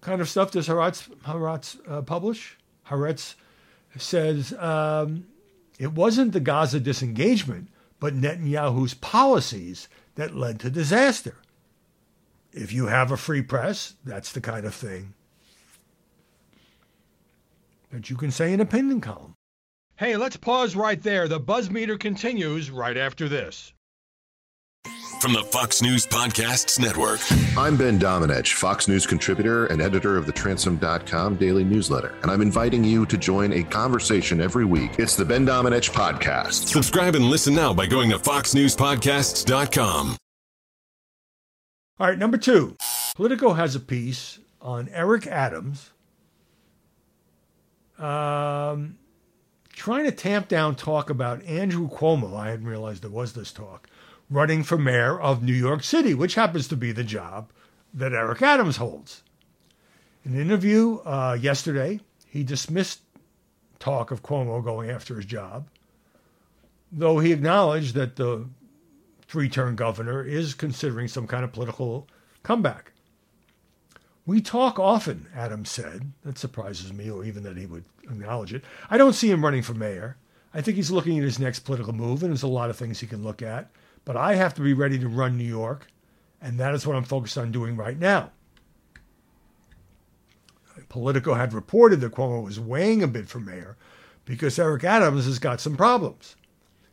kind 0.00 0.20
of 0.20 0.28
stuff 0.28 0.50
does 0.50 0.68
Haaretz, 0.68 1.08
Haaretz 1.22 1.78
uh, 1.88 2.02
publish? 2.02 2.58
Haaretz 2.88 3.34
says 3.96 4.52
um, 4.54 5.26
it 5.78 5.92
wasn't 5.92 6.32
the 6.32 6.40
Gaza 6.40 6.80
disengagement, 6.80 7.68
but 8.00 8.14
Netanyahu's 8.14 8.94
policies 8.94 9.88
that 10.16 10.34
led 10.34 10.60
to 10.60 10.70
disaster. 10.70 11.36
If 12.52 12.72
you 12.72 12.86
have 12.86 13.10
a 13.10 13.16
free 13.16 13.42
press, 13.42 13.94
that's 14.04 14.32
the 14.32 14.40
kind 14.40 14.66
of 14.66 14.74
thing 14.74 15.14
that 17.90 18.10
you 18.10 18.16
can 18.16 18.30
say 18.30 18.52
in 18.52 18.60
a 18.60 18.64
opinion 18.64 19.00
column. 19.00 19.34
Hey, 19.96 20.16
let's 20.16 20.36
pause 20.36 20.74
right 20.74 21.00
there. 21.02 21.28
The 21.28 21.38
buzz 21.38 21.70
meter 21.70 21.96
continues 21.98 22.70
right 22.70 22.96
after 22.96 23.28
this. 23.28 23.72
From 25.20 25.32
the 25.34 25.44
Fox 25.44 25.80
News 25.80 26.04
Podcasts 26.06 26.80
Network. 26.80 27.20
I'm 27.56 27.76
Ben 27.76 28.00
Domenech, 28.00 28.52
Fox 28.54 28.88
News 28.88 29.06
contributor 29.06 29.66
and 29.66 29.80
editor 29.80 30.16
of 30.16 30.26
the 30.26 30.32
Transom.com 30.32 31.36
daily 31.36 31.62
newsletter, 31.62 32.14
and 32.22 32.30
I'm 32.30 32.42
inviting 32.42 32.82
you 32.82 33.06
to 33.06 33.16
join 33.16 33.52
a 33.52 33.62
conversation 33.62 34.40
every 34.40 34.64
week. 34.64 34.90
It's 34.98 35.14
the 35.14 35.24
Ben 35.24 35.46
Domenech 35.46 35.92
Podcast. 35.92 36.66
Subscribe 36.66 37.14
and 37.14 37.26
listen 37.26 37.54
now 37.54 37.72
by 37.72 37.86
going 37.86 38.10
to 38.10 38.18
FoxNewsPodcasts.com. 38.18 40.16
All 42.00 42.06
right, 42.08 42.18
number 42.18 42.38
two 42.38 42.76
Politico 43.14 43.52
has 43.52 43.76
a 43.76 43.80
piece 43.80 44.40
on 44.60 44.88
Eric 44.88 45.28
Adams 45.28 45.92
um, 47.98 48.98
trying 49.72 50.04
to 50.04 50.12
tamp 50.12 50.48
down 50.48 50.76
talk 50.76 51.10
about 51.10 51.42
Andrew 51.44 51.88
Cuomo. 51.88 52.36
I 52.36 52.50
hadn't 52.50 52.66
realized 52.66 53.02
there 53.02 53.10
was 53.10 53.32
this 53.32 53.52
talk 53.52 53.88
running 54.30 54.62
for 54.62 54.78
mayor 54.78 55.20
of 55.20 55.42
New 55.42 55.52
York 55.52 55.82
City, 55.82 56.14
which 56.14 56.34
happens 56.34 56.68
to 56.68 56.76
be 56.76 56.92
the 56.92 57.04
job 57.04 57.50
that 57.92 58.12
Eric 58.12 58.42
Adams 58.42 58.78
holds. 58.78 59.22
In 60.24 60.34
an 60.34 60.40
interview 60.40 60.98
uh, 61.04 61.36
yesterday, 61.40 62.00
he 62.26 62.44
dismissed 62.44 63.00
talk 63.78 64.10
of 64.10 64.22
Cuomo 64.22 64.62
going 64.64 64.88
after 64.88 65.16
his 65.16 65.26
job, 65.26 65.68
though 66.90 67.18
he 67.18 67.32
acknowledged 67.32 67.94
that 67.94 68.16
the 68.16 68.46
three 69.26 69.48
term 69.48 69.74
governor 69.74 70.22
is 70.22 70.54
considering 70.54 71.08
some 71.08 71.26
kind 71.26 71.44
of 71.44 71.52
political 71.52 72.06
comeback. 72.42 72.91
We 74.24 74.40
talk 74.40 74.78
often, 74.78 75.26
Adams 75.34 75.70
said. 75.70 76.12
That 76.24 76.38
surprises 76.38 76.92
me, 76.92 77.10
or 77.10 77.24
even 77.24 77.42
that 77.42 77.56
he 77.56 77.66
would 77.66 77.84
acknowledge 78.04 78.54
it. 78.54 78.64
I 78.88 78.96
don't 78.96 79.14
see 79.14 79.30
him 79.30 79.44
running 79.44 79.62
for 79.62 79.74
mayor. 79.74 80.16
I 80.54 80.60
think 80.60 80.76
he's 80.76 80.90
looking 80.90 81.18
at 81.18 81.24
his 81.24 81.38
next 81.38 81.60
political 81.60 81.92
move, 81.92 82.22
and 82.22 82.30
there's 82.30 82.42
a 82.42 82.48
lot 82.48 82.70
of 82.70 82.76
things 82.76 83.00
he 83.00 83.06
can 83.06 83.24
look 83.24 83.42
at. 83.42 83.70
But 84.04 84.16
I 84.16 84.34
have 84.34 84.54
to 84.54 84.60
be 84.60 84.74
ready 84.74 84.98
to 84.98 85.08
run 85.08 85.36
New 85.36 85.44
York, 85.44 85.86
and 86.40 86.58
that 86.58 86.74
is 86.74 86.86
what 86.86 86.96
I'm 86.96 87.04
focused 87.04 87.38
on 87.38 87.52
doing 87.52 87.76
right 87.76 87.98
now. 87.98 88.30
Politico 90.88 91.34
had 91.34 91.52
reported 91.52 92.00
that 92.00 92.12
Cuomo 92.12 92.44
was 92.44 92.60
weighing 92.60 93.02
a 93.02 93.08
bid 93.08 93.28
for 93.28 93.40
mayor 93.40 93.76
because 94.24 94.58
Eric 94.58 94.84
Adams 94.84 95.24
has 95.24 95.38
got 95.38 95.60
some 95.60 95.76
problems. 95.76 96.36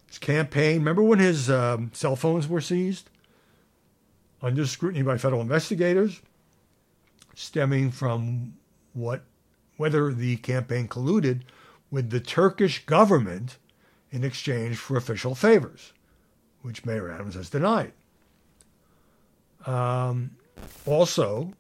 His 0.07 0.17
campaign, 0.17 0.79
remember 0.79 1.03
when 1.03 1.19
his 1.19 1.49
um, 1.49 1.91
cell 1.93 2.15
phones 2.15 2.47
were 2.47 2.61
seized? 2.61 3.09
Under 4.41 4.65
scrutiny 4.65 5.03
by 5.03 5.17
federal 5.17 5.41
investigators, 5.41 6.21
stemming 7.39 7.91
from 7.91 8.53
what 8.93 9.23
whether 9.77 10.11
the 10.11 10.35
campaign 10.37 10.87
colluded 10.87 11.41
with 11.89 12.09
the 12.09 12.19
Turkish 12.19 12.85
government 12.85 13.57
in 14.11 14.23
exchange 14.23 14.75
for 14.77 14.97
official 14.97 15.35
favors 15.35 15.93
which 16.61 16.85
Mayor 16.85 17.11
Adams 17.11 17.35
has 17.35 17.49
denied. 17.49 17.93
Um, 19.65 20.31
also, 20.85 21.53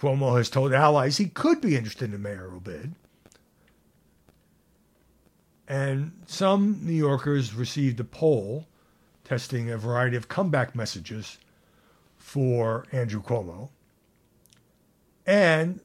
Cuomo 0.00 0.36
has 0.36 0.48
told 0.50 0.72
allies 0.72 1.16
he 1.16 1.26
could 1.26 1.60
be 1.60 1.76
interested 1.76 2.08
in 2.10 2.14
a 2.14 2.18
mayoral 2.18 2.60
bid. 2.60 2.94
And 5.66 6.12
some 6.26 6.80
New 6.82 6.92
Yorkers 6.92 7.54
received 7.54 7.98
a 8.00 8.04
poll 8.04 8.66
testing 9.24 9.70
a 9.70 9.78
variety 9.78 10.16
of 10.16 10.28
comeback 10.28 10.74
messages 10.74 11.38
for 12.22 12.86
Andrew 12.92 13.20
Cuomo. 13.20 13.68
And 15.26 15.80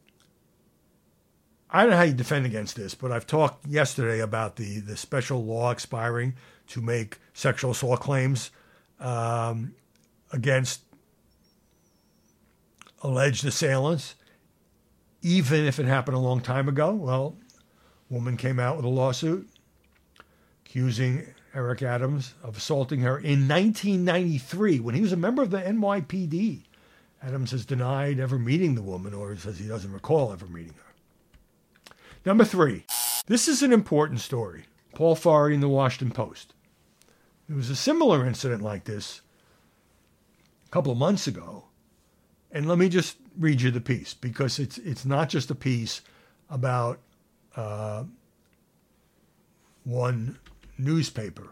I 1.69 1.81
don't 1.81 1.89
know 1.89 1.97
how 1.97 2.03
you 2.03 2.13
defend 2.13 2.45
against 2.45 2.75
this, 2.75 2.95
but 2.95 3.11
I've 3.11 3.27
talked 3.27 3.67
yesterday 3.67 4.19
about 4.21 4.55
the, 4.55 4.79
the 4.79 4.95
special 4.95 5.43
law 5.43 5.71
expiring 5.71 6.35
to 6.67 6.81
make 6.81 7.17
sexual 7.33 7.71
assault 7.71 7.99
claims 7.99 8.51
um, 8.99 9.73
against 10.31 10.81
alleged 13.01 13.43
assailants, 13.43 14.15
even 15.21 15.65
if 15.65 15.79
it 15.79 15.85
happened 15.85 16.15
a 16.15 16.21
long 16.21 16.39
time 16.39 16.69
ago. 16.69 16.93
Well, 16.93 17.35
woman 18.09 18.37
came 18.37 18.59
out 18.59 18.77
with 18.77 18.85
a 18.85 18.89
lawsuit 18.89 19.49
accusing 20.65 21.33
Eric 21.57 21.81
Adams 21.81 22.35
of 22.43 22.55
assaulting 22.55 22.99
her 22.99 23.17
in 23.17 23.47
1993 23.47 24.79
when 24.79 24.93
he 24.93 25.01
was 25.01 25.11
a 25.11 25.17
member 25.17 25.41
of 25.41 25.49
the 25.49 25.59
NYPD. 25.59 26.61
Adams 27.23 27.49
has 27.49 27.65
denied 27.65 28.19
ever 28.19 28.37
meeting 28.37 28.75
the 28.75 28.83
woman 28.83 29.11
or 29.11 29.35
says 29.35 29.57
he 29.57 29.67
doesn't 29.67 29.91
recall 29.91 30.31
ever 30.31 30.45
meeting 30.45 30.75
her. 30.75 31.93
Number 32.23 32.45
three, 32.45 32.85
this 33.25 33.47
is 33.47 33.63
an 33.63 33.73
important 33.73 34.19
story. 34.19 34.65
Paul 34.93 35.15
Farhi 35.15 35.55
in 35.55 35.59
the 35.59 35.67
Washington 35.67 36.13
Post. 36.13 36.53
There 37.47 37.57
was 37.57 37.71
a 37.71 37.75
similar 37.75 38.23
incident 38.23 38.61
like 38.61 38.83
this 38.83 39.21
a 40.67 40.69
couple 40.69 40.91
of 40.91 40.99
months 40.99 41.25
ago. 41.25 41.65
And 42.51 42.67
let 42.67 42.77
me 42.77 42.87
just 42.87 43.17
read 43.35 43.61
you 43.61 43.71
the 43.71 43.81
piece 43.81 44.13
because 44.13 44.59
it's 44.59 44.77
it's 44.77 45.05
not 45.05 45.29
just 45.29 45.49
a 45.49 45.55
piece 45.55 46.01
about 46.51 46.99
uh, 47.55 48.03
one 49.83 50.37
newspaper 50.77 51.49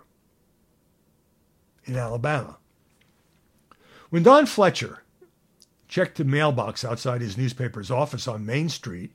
in 1.85 1.95
Alabama. 1.95 2.57
When 4.09 4.23
Don 4.23 4.45
Fletcher 4.45 5.03
checked 5.87 6.17
the 6.17 6.23
mailbox 6.23 6.83
outside 6.83 7.21
his 7.21 7.37
newspaper's 7.37 7.91
office 7.91 8.27
on 8.27 8.45
Main 8.45 8.69
Street 8.69 9.11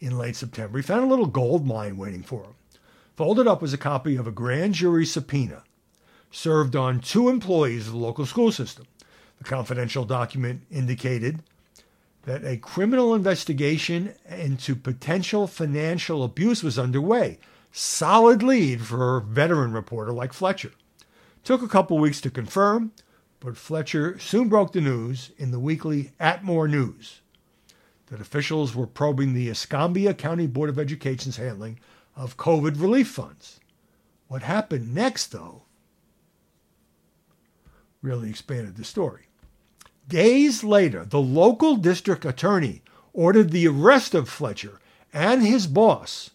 in 0.00 0.18
late 0.18 0.36
September, 0.36 0.78
he 0.78 0.82
found 0.82 1.04
a 1.04 1.08
little 1.08 1.26
gold 1.26 1.66
mine 1.66 1.96
waiting 1.96 2.22
for 2.22 2.44
him. 2.44 2.54
Folded 3.16 3.46
up 3.46 3.60
was 3.60 3.72
a 3.72 3.78
copy 3.78 4.16
of 4.16 4.26
a 4.26 4.32
grand 4.32 4.74
jury 4.74 5.04
subpoena 5.04 5.62
served 6.30 6.76
on 6.76 7.00
two 7.00 7.28
employees 7.28 7.86
of 7.86 7.92
the 7.92 7.98
local 7.98 8.24
school 8.24 8.52
system. 8.52 8.86
The 9.38 9.44
confidential 9.44 10.04
document 10.04 10.62
indicated 10.70 11.42
that 12.22 12.44
a 12.44 12.56
criminal 12.56 13.14
investigation 13.14 14.14
into 14.28 14.74
potential 14.76 15.46
financial 15.46 16.22
abuse 16.22 16.62
was 16.62 16.78
underway. 16.78 17.38
Solid 17.72 18.42
lead 18.42 18.82
for 18.82 19.16
a 19.16 19.22
veteran 19.22 19.72
reporter 19.72 20.12
like 20.12 20.32
Fletcher. 20.32 20.72
Took 21.44 21.62
a 21.62 21.68
couple 21.68 21.98
weeks 21.98 22.20
to 22.22 22.30
confirm, 22.30 22.92
but 23.38 23.56
Fletcher 23.56 24.18
soon 24.18 24.48
broke 24.48 24.72
the 24.72 24.80
news 24.80 25.30
in 25.38 25.50
the 25.50 25.60
weekly 25.60 26.12
Atmore 26.20 26.68
News 26.68 27.20
that 28.06 28.20
officials 28.20 28.74
were 28.74 28.86
probing 28.86 29.32
the 29.32 29.48
Escambia 29.48 30.12
County 30.12 30.46
Board 30.46 30.68
of 30.68 30.78
Education's 30.78 31.36
handling 31.36 31.78
of 32.16 32.36
COVID 32.36 32.80
relief 32.80 33.08
funds. 33.08 33.60
What 34.26 34.42
happened 34.42 34.94
next, 34.94 35.28
though, 35.28 35.62
really 38.02 38.28
expanded 38.28 38.76
the 38.76 38.84
story. 38.84 39.28
Days 40.08 40.64
later, 40.64 41.04
the 41.04 41.20
local 41.20 41.76
district 41.76 42.24
attorney 42.24 42.82
ordered 43.12 43.50
the 43.50 43.68
arrest 43.68 44.14
of 44.14 44.28
Fletcher 44.28 44.80
and 45.12 45.42
his 45.42 45.66
boss, 45.66 46.30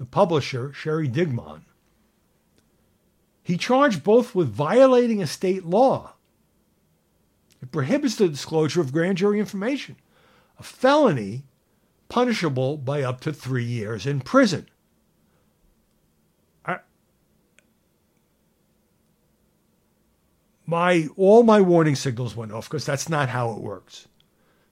the 0.00 0.06
publisher 0.06 0.72
Sherry 0.72 1.10
Digmon. 1.10 1.60
He 3.42 3.58
charged 3.58 4.02
both 4.02 4.34
with 4.34 4.48
violating 4.48 5.20
a 5.20 5.26
state 5.26 5.66
law. 5.66 6.14
It 7.60 7.70
prohibits 7.70 8.16
the 8.16 8.26
disclosure 8.26 8.80
of 8.80 8.94
grand 8.94 9.18
jury 9.18 9.38
information, 9.38 9.96
a 10.58 10.62
felony 10.62 11.44
punishable 12.08 12.78
by 12.78 13.02
up 13.02 13.20
to 13.20 13.32
three 13.32 13.64
years 13.64 14.06
in 14.06 14.22
prison. 14.22 14.66
my 20.64 21.08
all 21.16 21.42
my 21.42 21.60
warning 21.60 21.96
signals 21.96 22.36
went 22.36 22.52
off 22.52 22.68
because 22.68 22.86
that's 22.86 23.08
not 23.08 23.28
how 23.28 23.50
it 23.50 23.58
works. 23.58 24.06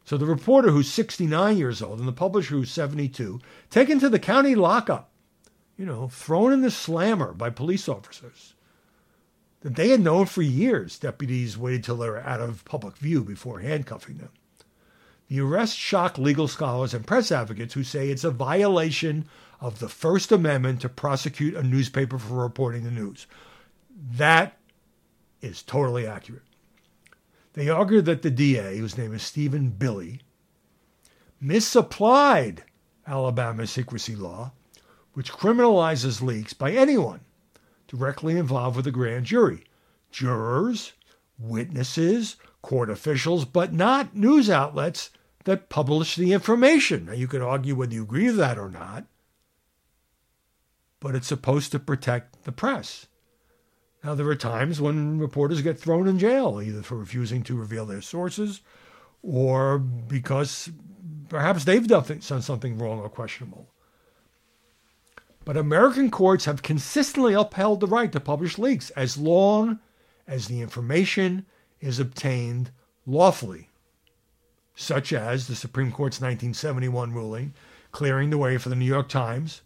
So 0.05 0.17
the 0.17 0.25
reporter 0.25 0.71
who's 0.71 0.91
69 0.91 1.59
years 1.59 1.83
old 1.83 1.99
and 1.99 2.07
the 2.07 2.13
publisher 2.13 2.55
who's 2.55 2.71
72 2.71 3.41
taken 3.69 3.99
to 3.99 4.09
the 4.09 4.21
county 4.21 4.55
lockup, 4.55 5.11
you 5.79 5.87
know, 5.87 6.09
thrown 6.09 6.53
in 6.53 6.61
the 6.61 6.71
slammer 6.71 7.33
by 7.33 7.49
police 7.49 7.89
officers 7.89 8.55
that 9.61 9.77
they 9.77 9.89
had 9.89 10.01
known 10.01 10.27
for 10.27 10.43
years. 10.43 10.99
Deputies 10.99 11.57
waited 11.57 11.85
till 11.85 11.97
they 11.97 12.09
were 12.09 12.19
out 12.21 12.41
of 12.41 12.65
public 12.65 12.97
view 12.97 13.23
before 13.23 13.61
handcuffing 13.61 14.19
them. 14.19 14.31
The 15.29 15.41
arrest 15.41 15.77
shocked 15.77 16.19
legal 16.19 16.49
scholars 16.49 16.95
and 16.95 17.07
press 17.07 17.31
advocates 17.31 17.75
who 17.75 17.85
say 17.85 18.11
it's 18.11 18.25
a 18.25 18.31
violation 18.31 19.27
of 19.61 19.79
the 19.79 19.89
First 19.89 20.33
Amendment 20.33 20.81
to 20.81 20.89
prosecute 20.89 21.55
a 21.55 21.63
newspaper 21.63 22.19
for 22.19 22.35
reporting 22.35 22.83
the 22.83 22.91
news. 22.91 23.27
That 24.13 24.57
is 25.41 25.63
totally 25.63 26.07
accurate. 26.07 26.43
They 27.53 27.69
argued 27.69 28.05
that 28.07 28.23
the 28.23 28.31
DA, 28.31 28.79
whose 28.79 28.99
name 28.99 29.15
is 29.15 29.23
Stephen 29.23 29.71
Billy, 29.71 30.21
misapplied 31.41 32.65
Alabama 33.07 33.67
secrecy 33.67 34.17
law, 34.17 34.53
which 35.19 35.33
criminalizes 35.33 36.23
leaks 36.23 36.53
by 36.53 36.71
anyone 36.71 37.19
directly 37.89 38.37
involved 38.37 38.77
with 38.77 38.85
the 38.85 38.91
grand 38.93 39.27
jury 39.27 39.65
jurors, 40.13 40.93
witnesses, 41.37 42.37
court 42.63 42.89
officials, 42.89 43.45
but 43.45 43.73
not 43.73 44.15
news 44.15 44.49
outlets 44.49 45.11
that 45.43 45.69
publish 45.69 46.15
the 46.15 46.33
information. 46.33 47.07
Now, 47.07 47.15
you 47.15 47.27
could 47.27 47.43
argue 47.43 47.75
whether 47.75 47.93
you 47.93 48.05
agree 48.05 48.27
with 48.27 48.37
that 48.37 48.59
or 48.59 48.71
not, 48.71 49.07
but 51.01 51.17
it's 51.17 51.27
supposed 51.27 51.73
to 51.73 51.81
protect 51.81 52.45
the 52.45 52.53
press. 52.53 53.09
Now, 54.05 54.15
there 54.15 54.29
are 54.29 54.37
times 54.37 54.81
when 54.81 55.19
reporters 55.19 55.63
get 55.63 55.81
thrown 55.81 56.07
in 56.07 56.21
jail, 56.21 56.63
either 56.63 56.83
for 56.83 56.97
refusing 56.97 57.43
to 57.43 57.57
reveal 57.57 57.87
their 57.87 58.03
sources 58.03 58.61
or 59.25 59.81
because 59.81 60.71
perhaps 61.29 61.65
they've 61.65 61.89
done 61.89 62.21
something 62.21 62.79
wrong 62.79 63.01
or 63.01 63.09
questionable. 63.09 63.69
But 65.49 65.57
American 65.57 66.11
courts 66.11 66.45
have 66.45 66.63
consistently 66.63 67.33
upheld 67.33 67.81
the 67.81 67.87
right 67.87 68.13
to 68.13 68.21
publish 68.21 68.59
leaks 68.59 68.91
as 68.91 69.17
long 69.17 69.79
as 70.27 70.47
the 70.47 70.61
information 70.61 71.47
is 71.81 71.99
obtained 71.99 72.71
lawfully, 73.07 73.71
such 74.75 75.11
as 75.11 75.47
the 75.47 75.57
Supreme 75.57 75.91
Court's 75.91 76.21
1971 76.21 77.15
ruling 77.15 77.55
clearing 77.93 78.29
the 78.29 78.37
way 78.37 78.59
for 78.59 78.69
the 78.69 78.77
New 78.77 78.85
York 78.85 79.09
Times 79.09 79.63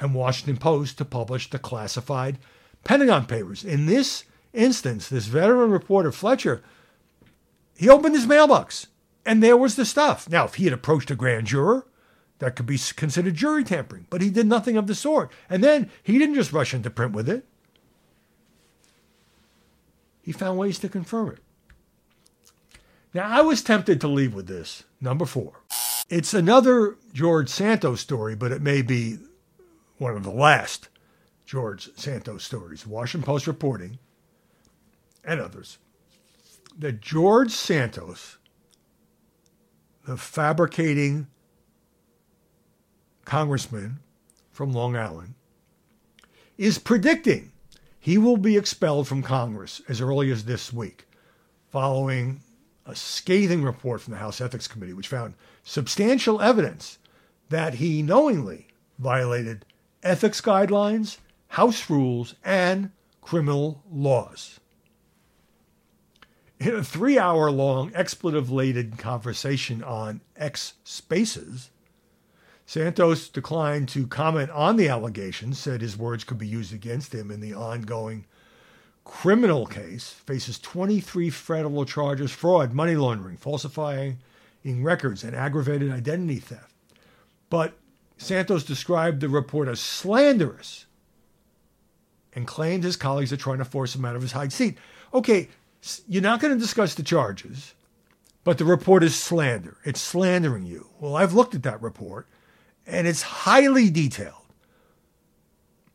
and 0.00 0.14
Washington 0.14 0.56
Post 0.56 0.96
to 0.96 1.04
publish 1.04 1.50
the 1.50 1.58
classified 1.58 2.38
Pentagon 2.84 3.26
Papers. 3.26 3.62
In 3.64 3.84
this 3.84 4.24
instance, 4.54 5.10
this 5.10 5.26
veteran 5.26 5.70
reporter, 5.70 6.10
Fletcher, 6.10 6.62
he 7.76 7.90
opened 7.90 8.14
his 8.14 8.26
mailbox 8.26 8.86
and 9.26 9.42
there 9.42 9.58
was 9.58 9.76
the 9.76 9.84
stuff. 9.84 10.26
Now, 10.30 10.46
if 10.46 10.54
he 10.54 10.64
had 10.64 10.72
approached 10.72 11.10
a 11.10 11.14
grand 11.14 11.48
juror, 11.48 11.84
that 12.38 12.56
could 12.56 12.66
be 12.66 12.78
considered 12.96 13.34
jury 13.34 13.64
tampering, 13.64 14.06
but 14.10 14.20
he 14.20 14.30
did 14.30 14.46
nothing 14.46 14.76
of 14.76 14.86
the 14.86 14.94
sort. 14.94 15.30
And 15.50 15.62
then 15.62 15.90
he 16.02 16.18
didn't 16.18 16.36
just 16.36 16.52
rush 16.52 16.72
into 16.72 16.90
print 16.90 17.12
with 17.12 17.28
it, 17.28 17.44
he 20.22 20.32
found 20.32 20.58
ways 20.58 20.78
to 20.80 20.88
confirm 20.88 21.30
it. 21.30 21.38
Now, 23.14 23.26
I 23.26 23.40
was 23.40 23.62
tempted 23.62 24.00
to 24.02 24.08
leave 24.08 24.34
with 24.34 24.46
this, 24.46 24.84
number 25.00 25.24
four. 25.24 25.62
It's 26.10 26.34
another 26.34 26.96
George 27.12 27.48
Santos 27.48 28.00
story, 28.00 28.36
but 28.36 28.52
it 28.52 28.62
may 28.62 28.82
be 28.82 29.18
one 29.96 30.16
of 30.16 30.22
the 30.22 30.30
last 30.30 30.88
George 31.46 31.88
Santos 31.96 32.44
stories. 32.44 32.86
Washington 32.86 33.26
Post 33.26 33.46
reporting, 33.46 33.98
and 35.24 35.40
others, 35.40 35.78
that 36.78 37.00
George 37.00 37.50
Santos, 37.50 38.36
the 40.06 40.16
fabricating 40.16 41.26
congressman 43.28 44.00
from 44.50 44.72
Long 44.72 44.96
Island, 44.96 45.34
is 46.56 46.78
predicting 46.78 47.52
he 48.00 48.18
will 48.18 48.36
be 48.36 48.56
expelled 48.56 49.06
from 49.06 49.22
Congress 49.22 49.80
as 49.88 50.00
early 50.00 50.30
as 50.32 50.44
this 50.44 50.72
week, 50.72 51.06
following 51.70 52.40
a 52.86 52.96
scathing 52.96 53.62
report 53.62 54.00
from 54.00 54.12
the 54.12 54.18
House 54.18 54.40
Ethics 54.40 54.66
Committee, 54.66 54.94
which 54.94 55.08
found 55.08 55.34
substantial 55.62 56.40
evidence 56.40 56.98
that 57.50 57.74
he 57.74 58.02
knowingly 58.02 58.68
violated 58.98 59.64
ethics 60.02 60.40
guidelines 60.40 61.18
house 61.48 61.88
rules, 61.88 62.34
and 62.44 62.90
criminal 63.20 63.82
laws. 63.90 64.60
In 66.60 66.74
a 66.74 66.84
three 66.84 67.18
hour 67.18 67.50
long 67.50 67.92
expletive 67.94 68.50
laden 68.50 68.92
conversation 68.92 69.82
on 69.82 70.20
X 70.36 70.74
Spaces, 70.84 71.70
Santos 72.68 73.30
declined 73.30 73.88
to 73.88 74.06
comment 74.06 74.50
on 74.50 74.76
the 74.76 74.90
allegations, 74.90 75.58
said 75.58 75.80
his 75.80 75.96
words 75.96 76.22
could 76.22 76.36
be 76.36 76.46
used 76.46 76.74
against 76.74 77.14
him 77.14 77.30
in 77.30 77.40
the 77.40 77.54
ongoing 77.54 78.26
criminal 79.04 79.64
case, 79.64 80.10
faces 80.10 80.58
23 80.58 81.30
federal 81.30 81.86
charges 81.86 82.30
fraud, 82.30 82.74
money 82.74 82.94
laundering, 82.94 83.38
falsifying 83.38 84.18
records, 84.66 85.24
and 85.24 85.34
aggravated 85.34 85.90
identity 85.90 86.40
theft. 86.40 86.74
But 87.48 87.72
Santos 88.18 88.64
described 88.64 89.22
the 89.22 89.30
report 89.30 89.66
as 89.66 89.80
slanderous 89.80 90.84
and 92.34 92.46
claimed 92.46 92.84
his 92.84 92.96
colleagues 92.96 93.32
are 93.32 93.38
trying 93.38 93.58
to 93.58 93.64
force 93.64 93.94
him 93.94 94.04
out 94.04 94.14
of 94.14 94.20
his 94.20 94.32
high 94.32 94.48
seat. 94.48 94.76
Okay, 95.14 95.48
you're 96.06 96.20
not 96.20 96.40
going 96.40 96.52
to 96.52 96.60
discuss 96.60 96.94
the 96.94 97.02
charges, 97.02 97.72
but 98.44 98.58
the 98.58 98.66
report 98.66 99.02
is 99.02 99.16
slander. 99.16 99.78
It's 99.84 100.02
slandering 100.02 100.66
you. 100.66 100.90
Well, 101.00 101.16
I've 101.16 101.32
looked 101.32 101.54
at 101.54 101.62
that 101.62 101.80
report, 101.80 102.26
and 102.88 103.06
it's 103.06 103.22
highly 103.22 103.90
detailed. 103.90 104.34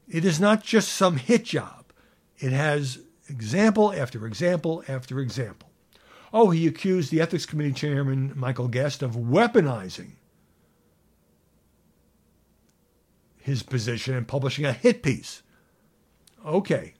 It 0.08 0.24
is 0.24 0.40
not 0.40 0.64
just 0.64 0.90
some 0.90 1.18
hit 1.18 1.44
job, 1.44 1.92
it 2.38 2.52
has 2.52 3.00
example 3.28 3.92
after 3.94 4.26
example 4.26 4.84
after 4.88 5.20
example. 5.20 5.70
Oh, 6.32 6.50
he 6.50 6.68
accused 6.68 7.12
the 7.12 7.22
Ethics 7.22 7.46
Committee 7.46 7.74
Chairman 7.74 8.32
Michael 8.36 8.68
Guest 8.68 9.04
of 9.04 9.12
weaponizing 9.12 10.14
his 13.38 13.62
position 13.62 14.16
and 14.16 14.28
publishing 14.28 14.66
a 14.66 14.72
hit 14.74 15.04
piece 15.04 15.44
Okay. 16.46 16.94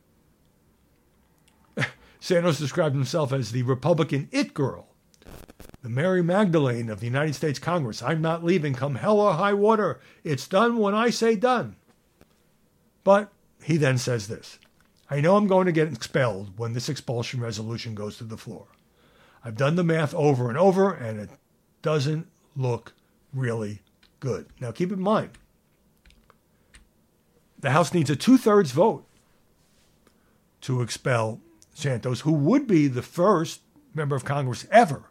Santos 2.20 2.58
described 2.58 2.96
himself 2.96 3.34
as 3.34 3.52
the 3.52 3.64
Republican 3.64 4.30
it 4.32 4.54
girl, 4.54 4.93
the 5.84 5.90
Mary 5.90 6.24
Magdalene 6.24 6.90
of 6.90 7.02
the 7.02 7.06
United 7.06 7.36
States 7.36 7.60
Congress. 7.60 8.02
I'm 8.02 8.22
not 8.22 8.44
leaving 8.44 8.74
come 8.74 8.96
hell 8.96 9.20
or 9.20 9.34
high 9.34 9.54
water. 9.54 10.00
It's 10.24 10.48
done 10.48 10.78
when 10.78 10.96
I 10.96 11.10
say 11.10 11.36
done. 11.36 11.76
But 13.04 13.32
he 13.62 13.76
then 13.76 13.98
says 13.98 14.28
this 14.28 14.60
I 15.10 15.20
know 15.20 15.36
I'm 15.36 15.48
going 15.48 15.66
to 15.66 15.74
get 15.74 15.92
expelled 15.92 16.58
when 16.58 16.72
this 16.72 16.88
expulsion 16.88 17.42
resolution 17.42 17.94
goes 17.94 18.18
to 18.18 18.24
the 18.24 18.38
floor. 18.38 18.68
I've 19.44 19.58
done 19.58 19.76
the 19.76 19.84
math 19.84 20.14
over 20.16 20.48
and 20.48 20.58
over, 20.58 20.94
and 20.94 21.20
it 21.20 21.30
doesn't 21.82 22.28
look 22.56 22.94
really 23.34 23.82
good. 24.22 24.48
Now, 24.62 24.72
keep 24.72 24.90
in 24.90 25.02
mind, 25.02 25.32
the 27.60 27.72
House 27.72 27.94
needs 27.94 28.10
a 28.10 28.16
two 28.16 28.38
thirds 28.38 28.72
vote 28.72 29.06
to 30.62 30.82
expel 30.82 31.42
Santos, 31.74 32.22
who 32.22 32.32
would 32.32 32.68
be 32.68 32.88
the 32.88 33.02
first 33.02 33.60
member 33.94 34.16
of 34.16 34.24
Congress 34.24 34.66
ever 34.72 35.10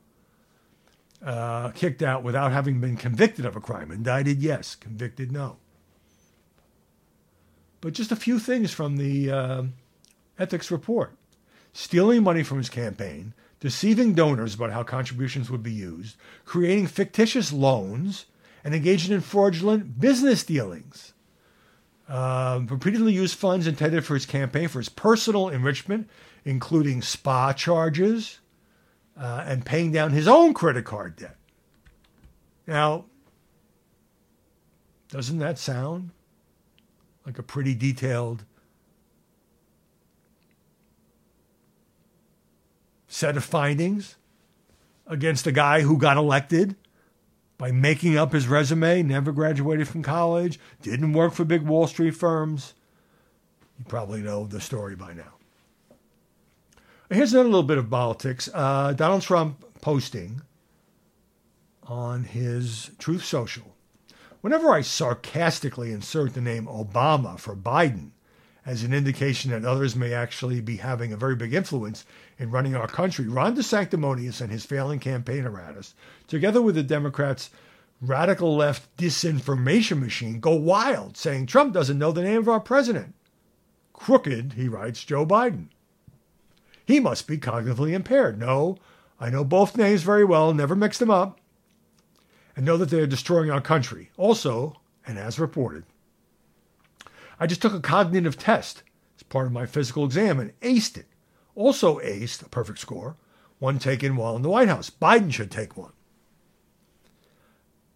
uh, 1.24 1.70
kicked 1.70 2.02
out 2.02 2.22
without 2.22 2.52
having 2.52 2.80
been 2.80 2.96
convicted 2.96 3.44
of 3.44 3.56
a 3.56 3.60
crime. 3.60 3.90
Indicted, 3.90 4.40
yes. 4.42 4.74
Convicted, 4.74 5.32
no. 5.32 5.56
But 7.80 7.94
just 7.94 8.12
a 8.12 8.16
few 8.16 8.38
things 8.38 8.72
from 8.72 8.96
the 8.96 9.30
uh, 9.30 9.62
ethics 10.38 10.70
report 10.70 11.16
stealing 11.74 12.22
money 12.22 12.42
from 12.42 12.58
his 12.58 12.68
campaign, 12.68 13.32
deceiving 13.58 14.12
donors 14.12 14.54
about 14.54 14.72
how 14.72 14.82
contributions 14.82 15.50
would 15.50 15.62
be 15.62 15.72
used, 15.72 16.16
creating 16.44 16.86
fictitious 16.86 17.50
loans, 17.50 18.26
and 18.62 18.74
engaging 18.74 19.14
in 19.14 19.22
fraudulent 19.22 19.98
business 19.98 20.44
dealings 20.44 21.12
uh, 22.08 22.60
repeatedly 22.68 23.12
used 23.12 23.38
funds 23.38 23.66
intended 23.66 24.04
for 24.04 24.14
his 24.14 24.26
campaign 24.26 24.68
for 24.68 24.78
his 24.78 24.90
personal 24.90 25.48
enrichment, 25.48 26.08
including 26.44 27.00
spa 27.00 27.52
charges 27.54 28.38
uh, 29.18 29.44
and 29.46 29.64
paying 29.64 29.92
down 29.92 30.12
his 30.12 30.28
own 30.28 30.54
credit 30.54 30.84
card 30.84 31.16
debt. 31.16 31.36
Now, 32.66 33.06
doesn't 35.08 35.38
that 35.38 35.58
sound 35.58 36.10
like 37.26 37.38
a 37.38 37.42
pretty 37.42 37.74
detailed 37.74 38.44
set 43.06 43.36
of 43.36 43.44
findings 43.44 44.16
against 45.06 45.46
a 45.46 45.52
guy 45.52 45.82
who 45.82 45.98
got 45.98 46.16
elected 46.16 46.76
by 47.58 47.70
making 47.70 48.16
up 48.16 48.32
his 48.32 48.48
resume, 48.48 49.02
never 49.02 49.30
graduated 49.30 49.86
from 49.86 50.02
college, 50.02 50.58
didn't 50.80 51.12
work 51.12 51.32
for 51.32 51.44
big 51.44 51.62
Wall 51.62 51.86
Street 51.86 52.12
firms. 52.12 52.74
You 53.78 53.84
probably 53.84 54.22
know 54.22 54.46
the 54.46 54.60
story 54.60 54.96
by 54.96 55.12
now. 55.12 55.34
Here's 57.12 57.34
another 57.34 57.50
little 57.50 57.62
bit 57.62 57.76
of 57.76 57.90
politics. 57.90 58.48
Uh, 58.54 58.94
Donald 58.94 59.20
Trump 59.20 59.62
posting 59.82 60.40
on 61.82 62.24
his 62.24 62.90
Truth 62.98 63.26
Social. 63.26 63.76
Whenever 64.40 64.72
I 64.72 64.80
sarcastically 64.80 65.92
insert 65.92 66.32
the 66.32 66.40
name 66.40 66.64
Obama 66.64 67.38
for 67.38 67.54
Biden 67.54 68.12
as 68.64 68.82
an 68.82 68.94
indication 68.94 69.50
that 69.50 69.66
others 69.66 69.94
may 69.94 70.14
actually 70.14 70.62
be 70.62 70.78
having 70.78 71.12
a 71.12 71.18
very 71.18 71.36
big 71.36 71.52
influence 71.52 72.06
in 72.38 72.50
running 72.50 72.74
our 72.74 72.88
country, 72.88 73.28
Ron 73.28 73.56
DeSanctimonious 73.56 74.40
and 74.40 74.50
his 74.50 74.64
failing 74.64 74.98
campaign 74.98 75.44
apparatus, 75.44 75.94
together 76.28 76.62
with 76.62 76.76
the 76.76 76.82
Democrats' 76.82 77.50
radical 78.00 78.56
left 78.56 78.96
disinformation 78.96 80.00
machine 80.00 80.40
go 80.40 80.54
wild, 80.54 81.18
saying 81.18 81.44
Trump 81.44 81.74
doesn't 81.74 81.98
know 81.98 82.10
the 82.10 82.22
name 82.22 82.38
of 82.38 82.48
our 82.48 82.60
president. 82.60 83.14
Crooked, 83.92 84.54
he 84.54 84.66
writes, 84.66 85.04
Joe 85.04 85.26
Biden. 85.26 85.68
He 86.84 87.00
must 87.00 87.26
be 87.26 87.38
cognitively 87.38 87.92
impaired. 87.92 88.38
No, 88.38 88.78
I 89.20 89.30
know 89.30 89.44
both 89.44 89.76
names 89.76 90.02
very 90.02 90.24
well, 90.24 90.52
never 90.52 90.74
mix 90.74 90.98
them 90.98 91.10
up, 91.10 91.40
and 92.56 92.66
know 92.66 92.76
that 92.76 92.90
they 92.90 93.00
are 93.00 93.06
destroying 93.06 93.50
our 93.50 93.60
country. 93.60 94.10
Also, 94.16 94.80
and 95.06 95.18
as 95.18 95.38
reported, 95.38 95.84
I 97.38 97.46
just 97.46 97.62
took 97.62 97.72
a 97.72 97.80
cognitive 97.80 98.38
test 98.38 98.82
as 99.16 99.22
part 99.22 99.46
of 99.46 99.52
my 99.52 99.66
physical 99.66 100.04
exam 100.04 100.40
and 100.40 100.58
aced 100.60 100.96
it. 100.96 101.06
Also 101.54 101.98
aced, 102.00 102.44
a 102.44 102.48
perfect 102.48 102.78
score, 102.78 103.16
one 103.58 103.78
taken 103.78 104.16
while 104.16 104.36
in 104.36 104.42
the 104.42 104.48
White 104.48 104.68
House. 104.68 104.90
Biden 104.90 105.32
should 105.32 105.50
take 105.50 105.76
one. 105.76 105.92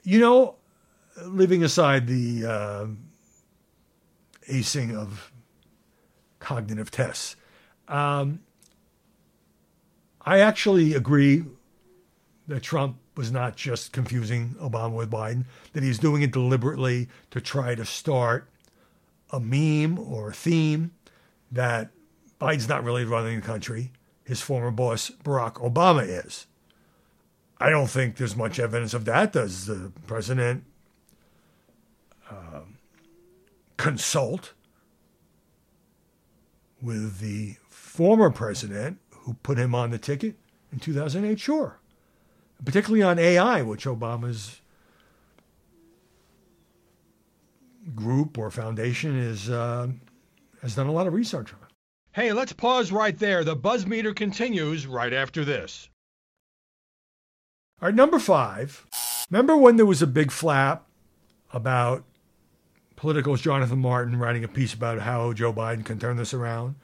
You 0.03 0.21
know, 0.21 0.57
leaving 1.25 1.65
aside 1.65 2.07
the 2.07 2.47
uh, 2.47 2.87
acing 4.49 4.95
of 4.95 5.33
cognitive 6.39 6.91
tests, 6.91 7.35
um, 7.89 8.41
I 10.27 10.41
actually 10.41 10.95
agree 10.95 11.45
that 12.49 12.63
Trump 12.63 12.97
was 13.17 13.31
not 13.31 13.57
just 13.57 13.93
confusing 13.93 14.57
Obama 14.61 14.93
with 14.93 15.11
Biden, 15.11 15.45
that 15.73 15.85
he's 15.85 15.99
doing 15.99 16.23
it 16.23 16.33
deliberately 16.33 17.09
to 17.31 17.41
try 17.41 17.77
to 17.77 17.85
start 17.85 18.51
a 19.31 19.39
meme 19.39 19.99
or 19.99 20.31
a 20.31 20.35
theme 20.35 20.91
that 21.53 21.91
Biden's 22.41 22.69
not 22.69 22.83
really 22.83 23.05
running 23.05 23.41
the 23.41 23.47
country. 23.47 23.93
His 24.25 24.41
former 24.41 24.73
boss, 24.73 25.11
Barack 25.23 25.55
Obama, 25.55 26.05
is. 26.05 26.47
I 27.59 27.71
don't 27.71 27.89
think 27.89 28.17
there's 28.17 28.37
much 28.37 28.59
evidence 28.59 28.93
of 28.93 29.05
that. 29.05 29.33
Does 29.33 29.67
the 29.67 29.93
president 30.07 30.65
uh, 32.29 32.63
consult 33.77 34.53
with 36.83 37.21
the 37.21 37.57
former 37.69 38.31
president 38.31 38.99
who 39.27 39.35
put 39.43 39.59
him 39.59 39.75
on 39.75 39.91
the 39.91 39.99
ticket 39.99 40.37
in 40.73 40.79
2008? 40.79 41.39
Sure. 41.39 41.79
Particularly 42.65 43.03
on 43.03 43.19
AI, 43.19 43.61
which 43.61 43.85
Obama's 43.85 44.61
group 47.95 48.39
or 48.39 48.51
foundation 48.51 49.19
is 49.19 49.51
uh, 49.51 49.89
has 50.63 50.77
done 50.77 50.87
a 50.87 50.93
lot 50.93 51.09
of 51.09 51.13
research 51.13 51.53
on. 51.53 51.59
Hey, 52.13 52.33
let's 52.33 52.53
pause 52.53 52.93
right 52.93 53.19
there. 53.19 53.45
The 53.45 53.57
buzz 53.57 53.85
meter 53.85 54.15
continues 54.15 54.87
right 54.87 55.13
after 55.13 55.45
this. 55.45 55.91
All 57.83 57.89
right, 57.89 57.95
number 57.95 58.19
five. 58.19 58.87
Remember 59.29 59.57
when 59.57 59.77
there 59.77 59.85
was 59.85 60.03
a 60.03 60.07
big 60.07 60.31
flap 60.31 60.87
about 61.53 62.05
Politico's 62.95 63.43
Jonathan 63.43 63.81
Martin 63.81 64.19
writing 64.19 64.45
a 64.45 64.49
piece 64.49 64.73
about 64.73 65.01
how 65.01 65.33
Joe 65.33 65.53
Biden 65.53 65.85
can 65.85 65.99
turn 65.99 66.17
this 66.17 66.33
around? 66.33 66.77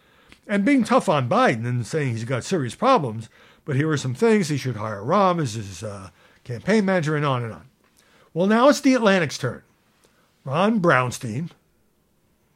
And 0.47 0.65
being 0.65 0.85
tough 0.85 1.09
on 1.09 1.29
Biden 1.29 1.67
and 1.67 1.87
saying 1.87 2.13
he's 2.13 2.25
got 2.25 2.45
serious 2.45 2.75
problems, 2.75 3.29
but 3.65 3.77
here 3.77 3.91
are 3.91 3.97
some 3.97 4.15
things. 4.15 4.49
He 4.49 4.57
should 4.57 4.77
hire 4.77 5.03
Rahm 5.03 5.41
as 5.41 5.55
his 5.55 5.83
uh, 5.83 6.11
campaign 6.45 6.85
manager 6.85 7.17
and 7.17 7.25
on 7.25 7.45
and 7.45 7.53
on. 7.53 7.69
Well, 8.35 8.47
now 8.47 8.69
it's 8.69 8.81
the 8.81 8.95
Atlantic's 8.95 9.39
turn. 9.39 9.63
Ron 10.45 10.81
Brownstein, 10.81 11.51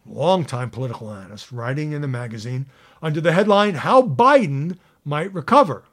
longtime 0.05 0.71
political 0.71 1.13
analyst, 1.13 1.53
writing 1.53 1.93
in 1.93 2.03
the 2.03 2.09
magazine 2.09 2.67
under 3.01 3.21
the 3.21 3.33
headline, 3.33 3.75
How 3.75 4.03
Biden 4.03 4.79
Might 5.05 5.33
Recover. 5.33 5.85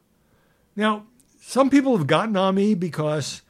Now, 0.75 1.05
some 1.41 1.69
people 1.69 1.97
have 1.97 2.07
gotten 2.07 2.35
on 2.35 2.55
me 2.55 2.73
because 2.73 3.41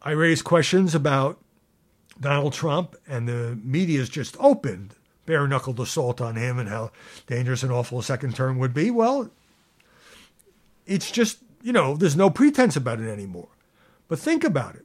I 0.00 0.12
raised 0.12 0.44
questions 0.44 0.94
about 0.94 1.38
Donald 2.20 2.52
Trump 2.52 2.96
and 3.06 3.28
the 3.28 3.58
media's 3.62 4.08
just 4.08 4.36
opened 4.38 4.94
bare 5.28 5.46
knuckled 5.46 5.78
assault 5.78 6.22
on 6.22 6.36
him 6.36 6.58
and 6.58 6.70
how 6.70 6.90
dangerous 7.26 7.62
and 7.62 7.70
awful 7.70 7.98
a 7.98 8.02
second 8.02 8.34
term 8.34 8.58
would 8.58 8.72
be. 8.72 8.90
Well, 8.90 9.30
it's 10.86 11.10
just, 11.10 11.40
you 11.62 11.70
know, 11.70 11.98
there's 11.98 12.16
no 12.16 12.30
pretense 12.30 12.76
about 12.76 12.98
it 12.98 13.10
anymore. 13.10 13.50
But 14.08 14.18
think 14.18 14.42
about 14.42 14.76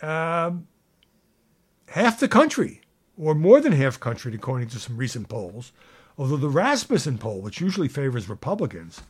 it. 0.00 0.06
Um, 0.06 0.66
half 1.88 2.20
the 2.20 2.28
country, 2.28 2.82
or 3.16 3.34
more 3.34 3.58
than 3.58 3.72
half 3.72 3.98
country, 3.98 4.34
according 4.34 4.68
to 4.68 4.78
some 4.78 4.98
recent 4.98 5.30
polls, 5.30 5.72
although 6.18 6.36
the 6.36 6.50
Rasmussen 6.50 7.16
poll, 7.16 7.40
which 7.40 7.62
usually 7.62 7.88
favors 7.88 8.28
Republicans, 8.28 9.00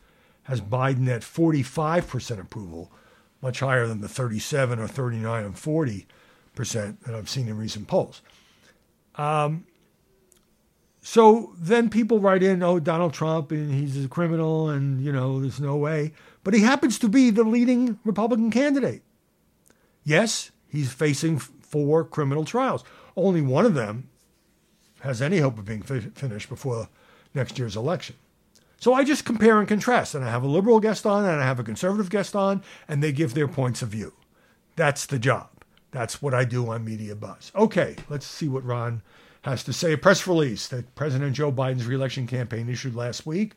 has 0.43 0.61
Biden 0.61 1.09
at 1.09 1.21
45% 1.21 2.39
approval, 2.39 2.93
much 3.41 3.59
higher 3.59 3.87
than 3.87 3.99
the 3.99 4.07
37 4.07 4.79
or 4.79 4.87
39 4.87 5.43
and 5.43 5.59
40 5.59 6.07
percent 6.55 7.03
that 7.03 7.15
I've 7.15 7.29
seen 7.29 7.47
in 7.47 7.57
recent 7.57 7.87
polls. 7.87 8.21
Um, 9.15 9.65
so 11.01 11.53
then 11.57 11.89
people 11.89 12.19
write 12.19 12.43
in, 12.43 12.63
oh, 12.63 12.79
Donald 12.79 13.13
Trump, 13.13 13.51
and 13.51 13.73
he's 13.73 14.05
a 14.05 14.07
criminal, 14.07 14.69
and, 14.69 15.03
you 15.03 15.11
know, 15.11 15.41
there's 15.41 15.59
no 15.59 15.75
way. 15.75 16.13
But 16.43 16.53
he 16.53 16.61
happens 16.61 16.97
to 16.99 17.09
be 17.09 17.29
the 17.29 17.43
leading 17.43 17.99
Republican 18.05 18.51
candidate. 18.51 19.03
Yes, 20.03 20.51
he's 20.67 20.93
facing 20.93 21.39
four 21.39 22.03
criminal 22.03 22.45
trials. 22.45 22.83
Only 23.15 23.41
one 23.41 23.65
of 23.65 23.73
them 23.73 24.09
has 25.01 25.21
any 25.21 25.39
hope 25.39 25.57
of 25.57 25.65
being 25.65 25.81
fi- 25.81 25.99
finished 25.99 26.49
before 26.49 26.87
next 27.33 27.59
year's 27.59 27.75
election. 27.75 28.15
So 28.79 28.93
I 28.93 29.03
just 29.03 29.23
compare 29.25 29.59
and 29.59 29.67
contrast, 29.67 30.15
and 30.15 30.25
I 30.25 30.29
have 30.29 30.43
a 30.43 30.47
liberal 30.47 30.79
guest 30.79 31.05
on, 31.05 31.23
and 31.25 31.41
I 31.41 31.45
have 31.45 31.59
a 31.59 31.63
conservative 31.63 32.09
guest 32.09 32.35
on, 32.35 32.63
and 32.87 33.01
they 33.01 33.11
give 33.11 33.33
their 33.33 33.47
points 33.47 33.81
of 33.81 33.89
view. 33.89 34.13
That's 34.75 35.05
the 35.05 35.19
job. 35.19 35.49
That's 35.93 36.21
what 36.23 36.33
I 36.33 36.43
do 36.43 36.69
on 36.69 36.83
Media 36.83 37.15
Buzz. 37.15 37.51
Okay, 37.55 37.95
let's 38.09 38.25
see 38.25 38.47
what 38.47 38.65
Ron 38.65 39.03
has 39.43 39.63
to 39.65 39.73
say. 39.73 39.93
A 39.93 39.97
press 39.97 40.27
release 40.27 40.67
that 40.69 40.95
President 40.95 41.35
Joe 41.35 41.51
Biden's 41.51 41.85
reelection 41.85 42.25
campaign 42.25 42.67
issued 42.67 42.95
last 42.95 43.27
week 43.27 43.53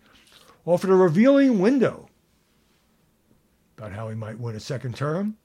offered 0.67 0.91
a 0.91 0.95
revealing 0.95 1.61
window 1.61 2.09
about 3.79 3.93
how 3.93 4.11
he 4.11 4.15
might 4.15 4.39
win 4.39 4.55
a 4.55 4.61
second 4.61 4.97
term. 4.97 5.39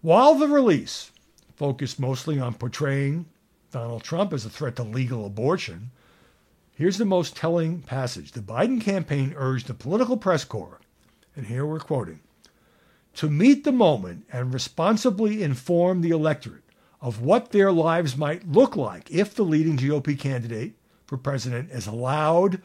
While 0.00 0.34
the 0.34 0.48
release 0.48 1.10
focused 1.56 2.00
mostly 2.00 2.38
on 2.38 2.54
portraying 2.54 3.26
Donald 3.70 4.02
Trump 4.02 4.32
as 4.32 4.46
a 4.46 4.50
threat 4.50 4.76
to 4.76 4.82
legal 4.82 5.26
abortion, 5.26 5.90
here's 6.74 6.98
the 6.98 7.04
most 7.04 7.36
telling 7.36 7.82
passage. 7.82 8.32
The 8.32 8.40
Biden 8.40 8.80
campaign 8.80 9.34
urged 9.36 9.66
the 9.66 9.74
political 9.74 10.16
press 10.16 10.44
corps, 10.44 10.80
and 11.36 11.46
here 11.46 11.66
we're 11.66 11.80
quoting, 11.80 12.20
to 13.14 13.30
meet 13.30 13.64
the 13.64 13.72
moment 13.72 14.26
and 14.32 14.52
responsibly 14.52 15.42
inform 15.42 16.00
the 16.00 16.10
electorate 16.10 16.64
of 17.00 17.20
what 17.20 17.50
their 17.50 17.70
lives 17.70 18.16
might 18.16 18.50
look 18.50 18.76
like 18.76 19.10
if 19.10 19.34
the 19.34 19.44
leading 19.44 19.76
GOP 19.76 20.18
candidate 20.18 20.74
for 21.06 21.16
president 21.16 21.70
is 21.70 21.86
allowed 21.86 22.60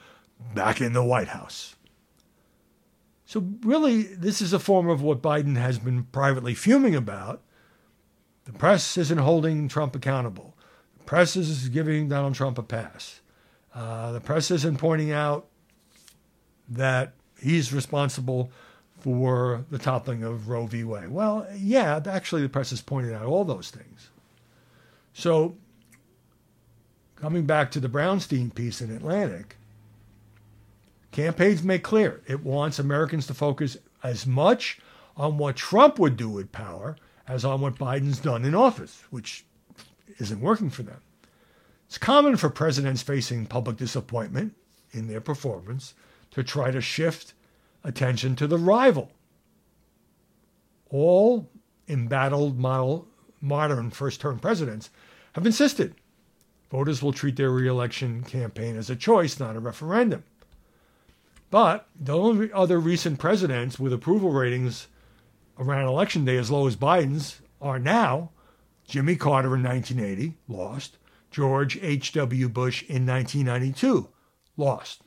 back 0.54 0.82
in 0.82 0.94
the 0.94 1.04
White 1.04 1.28
House. 1.28 1.76
So, 3.26 3.46
really, 3.62 4.04
this 4.04 4.42
is 4.42 4.54
a 4.54 4.60
form 4.60 4.90
of 4.90 5.04
what 5.04 5.22
Biden 5.22 5.58
has 5.58 5.78
been 5.78 6.04
privately 6.06 6.56
fuming 6.56 6.96
about. 6.96 7.44
The 8.46 8.54
press 8.54 8.98
isn't 8.98 9.20
holding 9.20 9.68
Trump 9.68 9.96
accountable. 9.96 10.58
The 10.98 11.04
press 11.04 11.36
is 11.36 11.70
giving 11.70 12.10
Donald 12.10 12.34
Trump 12.34 12.58
a 12.58 12.64
pass. 12.64 13.22
Uh, 13.76 14.14
the 14.14 14.20
press 14.22 14.50
isn't 14.50 14.78
pointing 14.78 15.12
out 15.12 15.48
that 16.70 17.14
he's 17.40 17.72
responsible 17.72 18.52
for 19.02 19.66
the 19.70 19.78
toppling 19.78 20.24
of 20.24 20.50
Roe 20.50 20.66
v. 20.66 20.84
Wade. 20.84 21.10
Well, 21.10 21.48
yeah, 21.56 22.02
actually, 22.06 22.42
the 22.42 22.50
press 22.50 22.72
has 22.72 22.82
pointed 22.82 23.14
out 23.14 23.26
all 23.26 23.46
those 23.46 23.70
things. 23.70 24.10
So, 25.14 25.56
coming 27.16 27.46
back 27.46 27.72
to 27.72 27.80
the 27.80 27.90
Brownstein 27.90 28.54
piece 28.54 28.82
in 28.82 28.92
Atlantic, 28.92 29.58
campaigns 31.12 31.64
make 31.64 31.84
clear 31.84 32.22
it 32.28 32.44
wants 32.44 32.80
Americans 32.80 33.28
to 33.28 33.34
focus 33.34 33.78
as 34.04 34.26
much 34.26 34.80
on 35.18 35.38
what 35.38 35.56
Trump 35.56 36.00
would 36.00 36.16
do 36.16 36.30
with 36.30 36.52
power 36.52 36.96
as 37.28 37.44
on 37.46 37.62
what 37.62 37.76
Biden's 37.76 38.20
done 38.20 38.46
in 38.46 38.56
office, 38.56 39.04
which 39.10 39.46
isn't 40.18 40.42
working 40.42 40.70
for 40.70 40.84
them. 40.84 41.02
It's 41.88 41.98
common 41.98 42.38
for 42.38 42.50
presidents 42.50 43.02
facing 43.02 43.46
public 43.46 43.78
disappointment 43.78 44.56
in 44.92 45.08
their 45.08 45.22
performance 45.22 45.94
to 46.32 46.44
try 46.44 46.72
to 46.72 46.82
shift 46.82 47.34
attention 47.84 48.36
to 48.36 48.48
the 48.48 48.58
rival. 48.58 49.12
All 50.90 51.50
embattled 51.88 52.60
modern 52.60 53.90
first 53.92 54.22
term 54.22 54.40
presidents 54.40 54.90
have 55.34 55.46
insisted 55.46 55.96
voters 56.70 57.02
will 57.02 57.14
treat 57.14 57.36
their 57.36 57.52
reelection 57.52 58.24
campaign 58.24 58.76
as 58.76 58.90
a 58.90 58.96
choice, 58.96 59.40
not 59.40 59.56
a 59.56 59.60
referendum. 59.60 60.24
But 61.50 61.88
the 62.00 62.16
only 62.16 62.52
other 62.54 62.80
recent 62.80 63.20
presidents 63.20 63.80
with 63.80 63.92
approval 63.92 64.32
ratings 64.32 64.88
around 65.58 65.88
election 65.88 66.26
day 66.26 66.38
as 66.38 66.52
low 66.52 66.68
as 66.68 66.76
Biden's 66.76 67.42
are 67.62 67.80
now 67.80 68.30
Jimmy 68.88 69.16
Carter 69.16 69.56
in 69.56 69.64
1980, 69.64 70.38
lost, 70.48 70.98
George 71.32 71.78
H.W. 71.82 72.50
Bush 72.50 72.84
in 72.84 73.06
1992, 73.06 74.08
lost. 74.58 75.02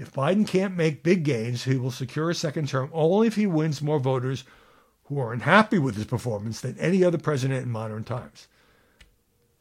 If 0.00 0.12
Biden 0.12 0.46
can't 0.46 0.78
make 0.78 1.02
big 1.02 1.24
gains, 1.24 1.64
he 1.64 1.76
will 1.76 1.90
secure 1.90 2.30
a 2.30 2.34
second 2.34 2.68
term 2.68 2.88
only 2.94 3.26
if 3.26 3.36
he 3.36 3.46
wins 3.46 3.82
more 3.82 3.98
voters 4.00 4.44
who 5.04 5.20
are 5.20 5.34
unhappy 5.34 5.78
with 5.78 5.94
his 5.94 6.06
performance 6.06 6.62
than 6.62 6.78
any 6.78 7.04
other 7.04 7.18
president 7.18 7.64
in 7.64 7.70
modern 7.70 8.04
times. 8.04 8.48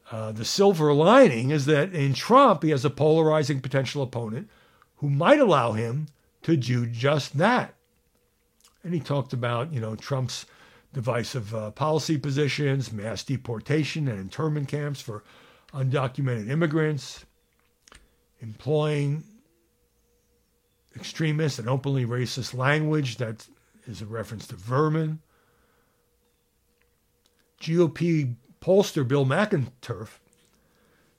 Uh, 0.09 0.31
the 0.31 0.45
silver 0.45 0.93
lining 0.93 1.51
is 1.51 1.65
that 1.65 1.93
in 1.93 2.13
Trump, 2.13 2.63
he 2.63 2.69
has 2.69 2.85
a 2.85 2.89
polarizing 2.89 3.59
potential 3.59 4.01
opponent 4.01 4.49
who 4.97 5.09
might 5.09 5.41
allow 5.41 5.73
him 5.73 6.07
to 6.43 6.55
do 6.55 6.85
just 6.85 7.37
that. 7.37 7.73
And 8.81 8.93
he 8.93 9.01
talked 9.01 9.33
about, 9.33 9.73
you 9.73 9.81
know, 9.81 9.97
Trump's 9.97 10.45
divisive 10.93 11.53
uh, 11.53 11.71
policy 11.71 12.17
positions, 12.17 12.93
mass 12.93 13.25
deportation 13.25 14.07
and 14.07 14.17
internment 14.17 14.69
camps 14.69 15.01
for 15.01 15.21
undocumented 15.73 16.49
immigrants, 16.49 17.25
employing 18.39 19.25
extremist 20.99 21.59
and 21.59 21.69
openly 21.69 22.05
racist 22.05 22.53
language 22.53 23.17
that 23.17 23.47
is 23.85 24.01
a 24.01 24.05
reference 24.05 24.47
to 24.47 24.55
vermin. 24.55 25.19
GOP 27.61 28.35
pollster 28.61 29.07
Bill 29.07 29.25
McInturff 29.25 30.19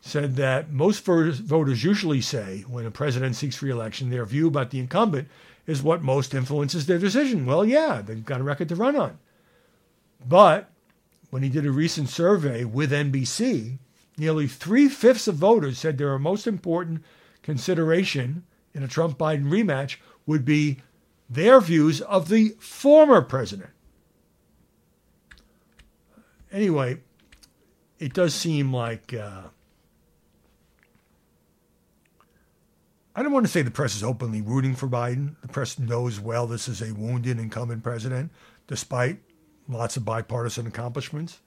said 0.01 0.37
that 0.37 0.71
most 0.71 1.05
voters 1.05 1.85
usually 1.85 2.21
say 2.21 2.65
when 2.69 2.87
a 2.87 2.91
president 2.91 3.37
seeks 3.37 3.63
reelection, 3.63 4.11
their 4.11 4.25
view 4.25 4.49
about 4.49 4.71
the 4.71 4.79
incumbent 4.79 5.29
is 5.67 5.83
what 5.83 6.03
most 6.03 6.35
influences 6.35 6.87
their 6.87 6.99
decision. 6.99 7.45
Well, 7.45 7.65
yeah, 7.65 8.03
they've 8.03 8.25
got 8.25 8.41
a 8.41 8.45
record 8.45 8.69
to 8.71 8.77
run 8.77 8.97
on. 8.97 9.19
But 10.27 10.71
when 11.31 11.43
he 11.43 11.49
did 11.49 11.67
a 11.67 11.71
recent 11.71 12.09
survey 12.09 12.65
with 12.65 12.93
NBC, 12.93 13.79
nearly 14.17 14.47
three 14.47 14.89
fifths 14.89 15.29
of 15.29 15.37
voters 15.37 15.79
said 15.79 15.99
their 15.99 16.19
most 16.19 16.47
important 16.47 17.05
consideration 17.43 18.45
in 18.75 18.83
a 18.83 18.89
Trump 18.89 19.19
Biden 19.19 19.45
rematch 19.45 19.97
would 20.27 20.45
be 20.45 20.79
their 21.29 21.61
views 21.61 22.01
of 22.03 22.29
the 22.29 22.51
former 22.59 23.23
president. 23.23 23.71
Anyway, 26.53 26.99
it 27.99 28.13
does 28.13 28.35
seem 28.35 28.73
like 28.73 29.15
uh, 29.15 29.43
I 33.15 33.23
don't 33.23 33.33
want 33.33 33.45
to 33.45 33.53
say 33.53 33.63
the 33.63 33.71
press 33.71 33.95
is 33.95 34.03
openly 34.03 34.41
rooting 34.41 34.75
for 34.75 34.89
Biden. 34.89 35.35
The 35.43 35.49
press 35.49 35.79
knows 35.79 36.19
well 36.19 36.47
this 36.47 36.69
is 36.69 36.81
a 36.81 36.95
wounded 36.95 37.39
incumbent 37.39 37.83
president, 37.83 38.31
despite 38.67 39.21
lots 39.69 39.97
of 39.97 40.05
bipartisan 40.05 40.67
accomplishments. 40.67 41.41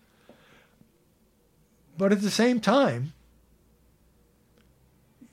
But 1.98 2.12
at 2.12 2.22
the 2.22 2.32
same 2.32 2.60
time, 2.60 3.14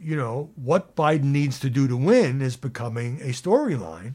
you 0.00 0.16
know, 0.16 0.50
what 0.56 0.96
Biden 0.96 1.24
needs 1.24 1.60
to 1.60 1.70
do 1.70 1.86
to 1.86 1.96
win 1.96 2.40
is 2.40 2.56
becoming 2.56 3.20
a 3.20 3.28
storyline. 3.28 4.14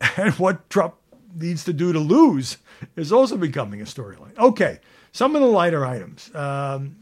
And 0.18 0.34
what 0.34 0.68
Trump 0.70 0.94
needs 1.34 1.64
to 1.64 1.72
do 1.72 1.92
to 1.92 1.98
lose 1.98 2.58
is 2.96 3.12
also 3.12 3.36
becoming 3.36 3.80
a 3.80 3.84
storyline. 3.84 4.36
Okay, 4.38 4.78
some 5.12 5.34
of 5.34 5.42
the 5.42 5.48
lighter 5.48 5.84
items. 5.84 6.34
Um, 6.34 6.96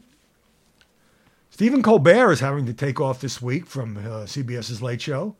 Stephen 1.49 1.81
Colbert 1.81 2.31
is 2.31 2.39
having 2.39 2.65
to 2.65 2.73
take 2.73 2.99
off 2.99 3.21
this 3.21 3.41
week 3.41 3.65
from 3.65 3.97
uh, 3.97 4.25
CBS's 4.25 4.81
Late 4.81 5.01
Show. 5.01 5.35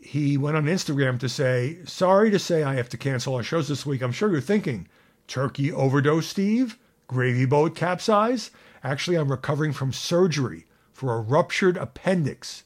He 0.00 0.36
went 0.36 0.56
on 0.56 0.64
Instagram 0.66 1.18
to 1.20 1.28
say, 1.28 1.78
Sorry 1.84 2.30
to 2.30 2.38
say 2.38 2.62
I 2.62 2.74
have 2.74 2.88
to 2.90 2.96
cancel 2.96 3.34
our 3.34 3.42
shows 3.42 3.68
this 3.68 3.86
week. 3.86 4.02
I'm 4.02 4.12
sure 4.12 4.30
you're 4.30 4.40
thinking, 4.40 4.88
turkey 5.26 5.72
overdose, 5.72 6.28
Steve? 6.28 6.78
Gravy 7.14 7.46
boat 7.46 7.76
capsize? 7.76 8.50
Actually, 8.82 9.16
I'm 9.16 9.30
recovering 9.30 9.72
from 9.72 9.92
surgery 9.92 10.66
for 10.92 11.14
a 11.14 11.20
ruptured 11.20 11.76
appendix. 11.76 12.64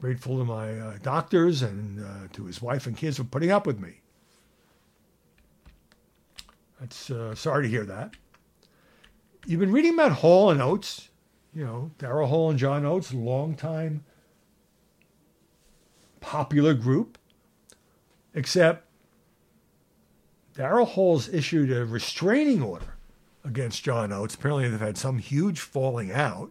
Grateful 0.00 0.38
to 0.38 0.44
my 0.46 0.78
uh, 0.78 0.96
doctors 1.02 1.60
and 1.60 2.02
uh, 2.02 2.28
to 2.32 2.46
his 2.46 2.62
wife 2.62 2.86
and 2.86 2.96
kids 2.96 3.18
for 3.18 3.24
putting 3.24 3.50
up 3.50 3.66
with 3.66 3.78
me. 3.78 4.00
That's 6.80 7.10
uh, 7.10 7.34
sorry 7.34 7.64
to 7.64 7.68
hear 7.68 7.84
that. 7.84 8.14
You've 9.44 9.60
been 9.60 9.70
reading 9.70 9.92
about 9.92 10.12
Hall 10.12 10.50
and 10.50 10.62
Oates, 10.62 11.10
you 11.54 11.62
know, 11.62 11.90
Daryl 11.98 12.28
Hall 12.28 12.48
and 12.48 12.58
John 12.58 12.86
Oates, 12.86 13.12
longtime 13.12 14.02
popular 16.20 16.72
group, 16.72 17.18
except 18.32 18.86
Daryl 20.54 20.88
Hall's 20.88 21.28
issued 21.28 21.70
a 21.70 21.84
restraining 21.84 22.62
order 22.62 22.89
against 23.44 23.82
John 23.82 24.12
Oates. 24.12 24.34
Apparently, 24.34 24.68
they've 24.68 24.80
had 24.80 24.98
some 24.98 25.18
huge 25.18 25.60
falling 25.60 26.12
out. 26.12 26.50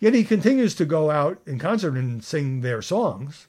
Yet 0.00 0.14
he 0.14 0.24
continues 0.24 0.74
to 0.76 0.84
go 0.84 1.10
out 1.10 1.40
in 1.46 1.58
concert 1.58 1.94
and 1.94 2.22
sing 2.22 2.60
their 2.60 2.82
songs. 2.82 3.46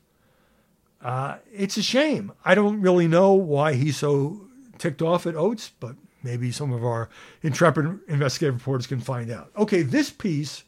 Uh, 1.02 1.38
it's 1.54 1.78
a 1.78 1.84
shame. 1.84 2.32
I 2.44 2.56
don't 2.56 2.82
really 2.82 3.08
know 3.08 3.34
why 3.34 3.74
he's 3.74 3.98
so 3.98 4.48
ticked 4.78 5.02
off 5.02 5.26
at 5.26 5.36
Oates, 5.36 5.72
but 5.80 5.96
maybe 6.24 6.52
some 6.52 6.72
of 6.72 6.84
our 6.84 7.10
intrepid 7.44 8.00
investigative 8.08 8.56
reporters 8.56 8.88
can 8.88 9.00
find 9.00 9.30
out. 9.32 9.52
Okay, 9.58 9.82
this 9.82 10.10
piece 10.10 10.64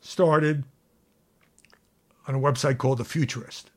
started 0.00 0.64
on 2.26 2.34
a 2.34 2.38
website 2.38 2.78
called 2.78 2.98
The 2.98 3.04
Futurist, 3.04 3.70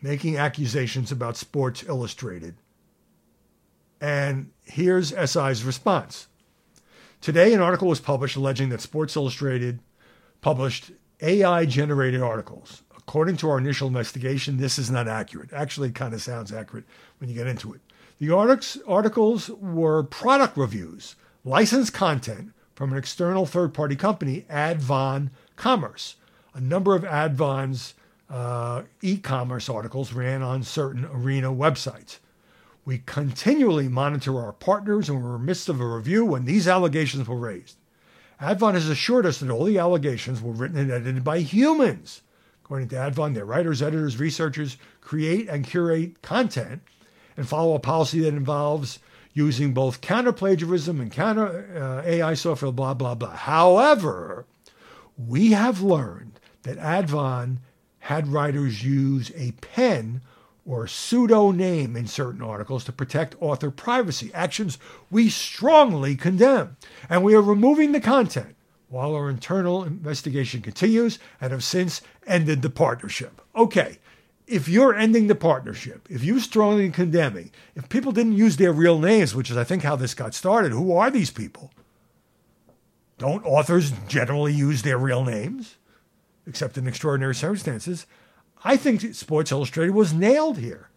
making 0.00 0.36
accusations 0.36 1.12
about 1.12 1.36
Sports 1.36 1.82
Illustrated. 1.82 2.54
And 4.00 4.50
here's 4.64 5.12
SI's 5.12 5.64
response. 5.64 6.28
Today, 7.20 7.52
an 7.52 7.60
article 7.60 7.88
was 7.88 8.00
published 8.00 8.36
alleging 8.36 8.70
that 8.70 8.80
Sports 8.80 9.14
Illustrated 9.14 9.80
published 10.40 10.92
AI 11.20 11.66
generated 11.66 12.22
articles. 12.22 12.82
According 12.96 13.36
to 13.38 13.50
our 13.50 13.58
initial 13.58 13.88
investigation, 13.88 14.56
this 14.56 14.78
is 14.78 14.90
not 14.90 15.06
accurate. 15.06 15.52
Actually, 15.52 15.88
it 15.88 15.94
kind 15.94 16.14
of 16.14 16.22
sounds 16.22 16.52
accurate 16.52 16.84
when 17.18 17.28
you 17.28 17.34
get 17.34 17.46
into 17.46 17.74
it. 17.74 17.80
The 18.20 18.30
articles 18.86 19.48
were 19.48 20.02
product 20.02 20.56
reviews, 20.56 21.16
licensed 21.44 21.92
content 21.92 22.52
from 22.74 22.92
an 22.92 22.98
external 22.98 23.46
third 23.46 23.74
party 23.74 23.96
company, 23.96 24.46
Advon 24.50 25.30
Commerce. 25.56 26.16
A 26.54 26.60
number 26.60 26.94
of 26.94 27.02
Advon's 27.02 27.94
uh, 28.30 28.82
e 29.02 29.18
commerce 29.18 29.68
articles 29.68 30.12
ran 30.12 30.42
on 30.42 30.62
certain 30.62 31.04
arena 31.06 31.50
websites. 31.52 32.18
We 32.84 32.98
continually 32.98 33.88
monitor 33.88 34.40
our 34.40 34.52
partners 34.52 35.08
and 35.08 35.22
we're 35.22 35.36
in 35.36 35.40
the 35.40 35.46
midst 35.46 35.68
of 35.68 35.80
a 35.80 35.86
review 35.86 36.24
when 36.24 36.44
these 36.44 36.66
allegations 36.66 37.28
were 37.28 37.36
raised. 37.36 37.76
Advon 38.40 38.74
has 38.74 38.88
assured 38.88 39.26
us 39.26 39.38
that 39.38 39.50
all 39.50 39.64
the 39.64 39.78
allegations 39.78 40.40
were 40.40 40.52
written 40.52 40.78
and 40.78 40.90
edited 40.90 41.22
by 41.22 41.40
humans. 41.40 42.22
According 42.64 42.88
to 42.88 42.96
Advon, 42.96 43.34
their 43.34 43.44
writers, 43.44 43.82
editors, 43.82 44.18
researchers 44.18 44.76
create 45.00 45.48
and 45.48 45.66
curate 45.66 46.22
content 46.22 46.82
and 47.36 47.46
follow 47.46 47.74
a 47.74 47.80
policy 47.80 48.20
that 48.20 48.28
involves 48.28 48.98
using 49.32 49.74
both 49.74 50.00
counter 50.00 50.32
plagiarism 50.32 51.00
and 51.00 51.12
counter 51.12 52.02
uh, 52.04 52.08
AI 52.08 52.34
software, 52.34 52.72
blah, 52.72 52.94
blah, 52.94 53.14
blah. 53.14 53.34
However, 53.34 54.46
we 55.16 55.52
have 55.52 55.82
learned 55.82 56.40
that 56.62 56.78
Advon 56.78 57.58
had 58.00 58.28
writers 58.28 58.84
use 58.84 59.30
a 59.36 59.52
pen 59.52 60.22
or 60.70 60.86
pseudo 60.86 61.50
name 61.50 61.96
in 61.96 62.06
certain 62.06 62.40
articles 62.40 62.84
to 62.84 62.92
protect 62.92 63.34
author 63.40 63.72
privacy, 63.72 64.30
actions 64.32 64.78
we 65.10 65.28
strongly 65.28 66.14
condemn. 66.14 66.76
And 67.08 67.24
we 67.24 67.34
are 67.34 67.42
removing 67.42 67.90
the 67.90 68.00
content 68.00 68.54
while 68.88 69.12
our 69.12 69.28
internal 69.28 69.82
investigation 69.82 70.62
continues 70.62 71.18
and 71.40 71.50
have 71.50 71.64
since 71.64 72.02
ended 72.24 72.62
the 72.62 72.70
partnership. 72.70 73.42
Okay, 73.56 73.98
if 74.46 74.68
you're 74.68 74.94
ending 74.94 75.26
the 75.26 75.34
partnership, 75.34 76.06
if 76.08 76.22
you're 76.22 76.38
strongly 76.38 76.88
condemning, 76.90 77.50
if 77.74 77.88
people 77.88 78.12
didn't 78.12 78.36
use 78.36 78.56
their 78.56 78.72
real 78.72 79.00
names, 79.00 79.34
which 79.34 79.50
is 79.50 79.56
I 79.56 79.64
think 79.64 79.82
how 79.82 79.96
this 79.96 80.14
got 80.14 80.34
started, 80.34 80.70
who 80.70 80.92
are 80.92 81.10
these 81.10 81.32
people? 81.32 81.72
Don't 83.18 83.44
authors 83.44 83.92
generally 84.06 84.52
use 84.52 84.82
their 84.82 84.98
real 84.98 85.24
names, 85.24 85.78
except 86.46 86.78
in 86.78 86.86
extraordinary 86.86 87.34
circumstances? 87.34 88.06
I 88.62 88.76
think 88.76 89.14
Sports 89.14 89.52
Illustrated 89.52 89.94
was 89.94 90.12
nailed 90.12 90.58
here. 90.58 90.90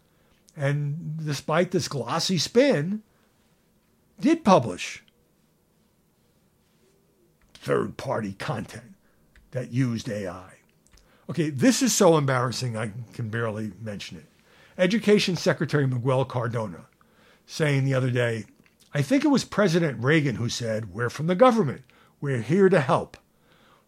And 0.55 1.17
despite 1.25 1.71
this 1.71 1.87
glossy 1.87 2.37
spin, 2.37 3.01
did 4.19 4.43
publish 4.43 5.03
third 7.53 7.97
party 7.97 8.33
content 8.33 8.95
that 9.51 9.71
used 9.71 10.09
AI. 10.09 10.53
Okay, 11.29 11.49
this 11.49 11.81
is 11.81 11.93
so 11.93 12.17
embarrassing 12.17 12.75
I 12.75 12.91
can 13.13 13.29
barely 13.29 13.71
mention 13.81 14.17
it. 14.17 14.25
Education 14.77 15.35
Secretary 15.35 15.87
Miguel 15.87 16.25
Cardona 16.25 16.87
saying 17.45 17.85
the 17.85 17.93
other 17.93 18.11
day, 18.11 18.45
I 18.93 19.01
think 19.01 19.23
it 19.23 19.29
was 19.29 19.45
President 19.45 20.03
Reagan 20.03 20.35
who 20.35 20.49
said, 20.49 20.93
We're 20.93 21.09
from 21.09 21.27
the 21.27 21.35
government. 21.35 21.83
We're 22.19 22.41
here 22.41 22.69
to 22.69 22.79
help. 22.79 23.17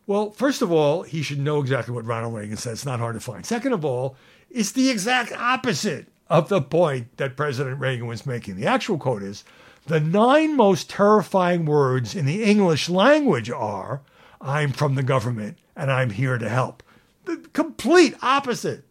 Well, 0.08 0.32
first 0.32 0.62
of 0.62 0.72
all, 0.72 1.04
he 1.04 1.22
should 1.22 1.40
know 1.40 1.60
exactly 1.60 1.94
what 1.94 2.06
Ronald 2.06 2.36
Reagan 2.36 2.58
said. 2.58 2.74
It's 2.74 2.86
not 2.86 3.00
hard 3.00 3.16
to 3.16 3.20
find. 3.20 3.46
Second 3.46 3.74
of 3.74 3.84
all, 3.84 4.16
it's 4.52 4.72
the 4.72 4.90
exact 4.90 5.32
opposite 5.32 6.08
of 6.30 6.50
the 6.50 6.62
point 6.62 7.18
that 7.18 7.36
President 7.38 7.80
Reagan 7.80 8.08
was 8.08 8.26
making. 8.26 8.56
The 8.56 8.68
actual 8.68 8.98
quote 8.98 9.24
is 9.24 9.44
The 9.88 10.00
nine 10.00 10.56
most 10.56 10.90
terrifying 10.90 11.66
words 11.66 12.16
in 12.16 12.26
the 12.26 12.44
English 12.44 12.90
language 12.90 13.50
are 13.50 14.02
I'm 14.40 14.72
from 14.72 14.96
the 14.96 15.04
government 15.04 15.58
and 15.76 15.92
I'm 15.92 16.12
here 16.12 16.38
to 16.38 16.50
help. 16.50 16.84
The 17.26 17.38
complete 17.54 18.16
opposite 18.22 18.84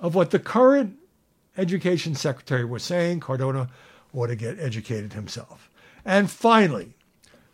of 0.00 0.14
what 0.14 0.30
the 0.30 0.38
current 0.40 0.96
education 1.56 2.14
secretary 2.14 2.64
was 2.64 2.82
saying. 2.82 3.20
Cardona 3.20 3.68
ought 4.12 4.26
to 4.26 4.36
get 4.36 4.58
educated 4.58 5.12
himself. 5.12 5.70
And 6.04 6.30
finally, 6.30 6.94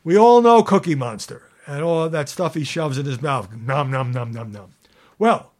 we 0.04 0.16
all 0.16 0.40
know 0.40 0.62
Cookie 0.62 0.94
Monster 0.94 1.50
and 1.66 1.82
all 1.82 2.08
that 2.08 2.28
stuff 2.28 2.54
he 2.54 2.64
shoves 2.64 2.98
in 2.98 3.06
his 3.06 3.22
mouth. 3.22 3.52
Nom, 3.54 3.90
nom, 3.90 4.12
nom, 4.12 4.32
nom, 4.32 4.52
nom. 4.52 4.74
Well, 5.18 5.52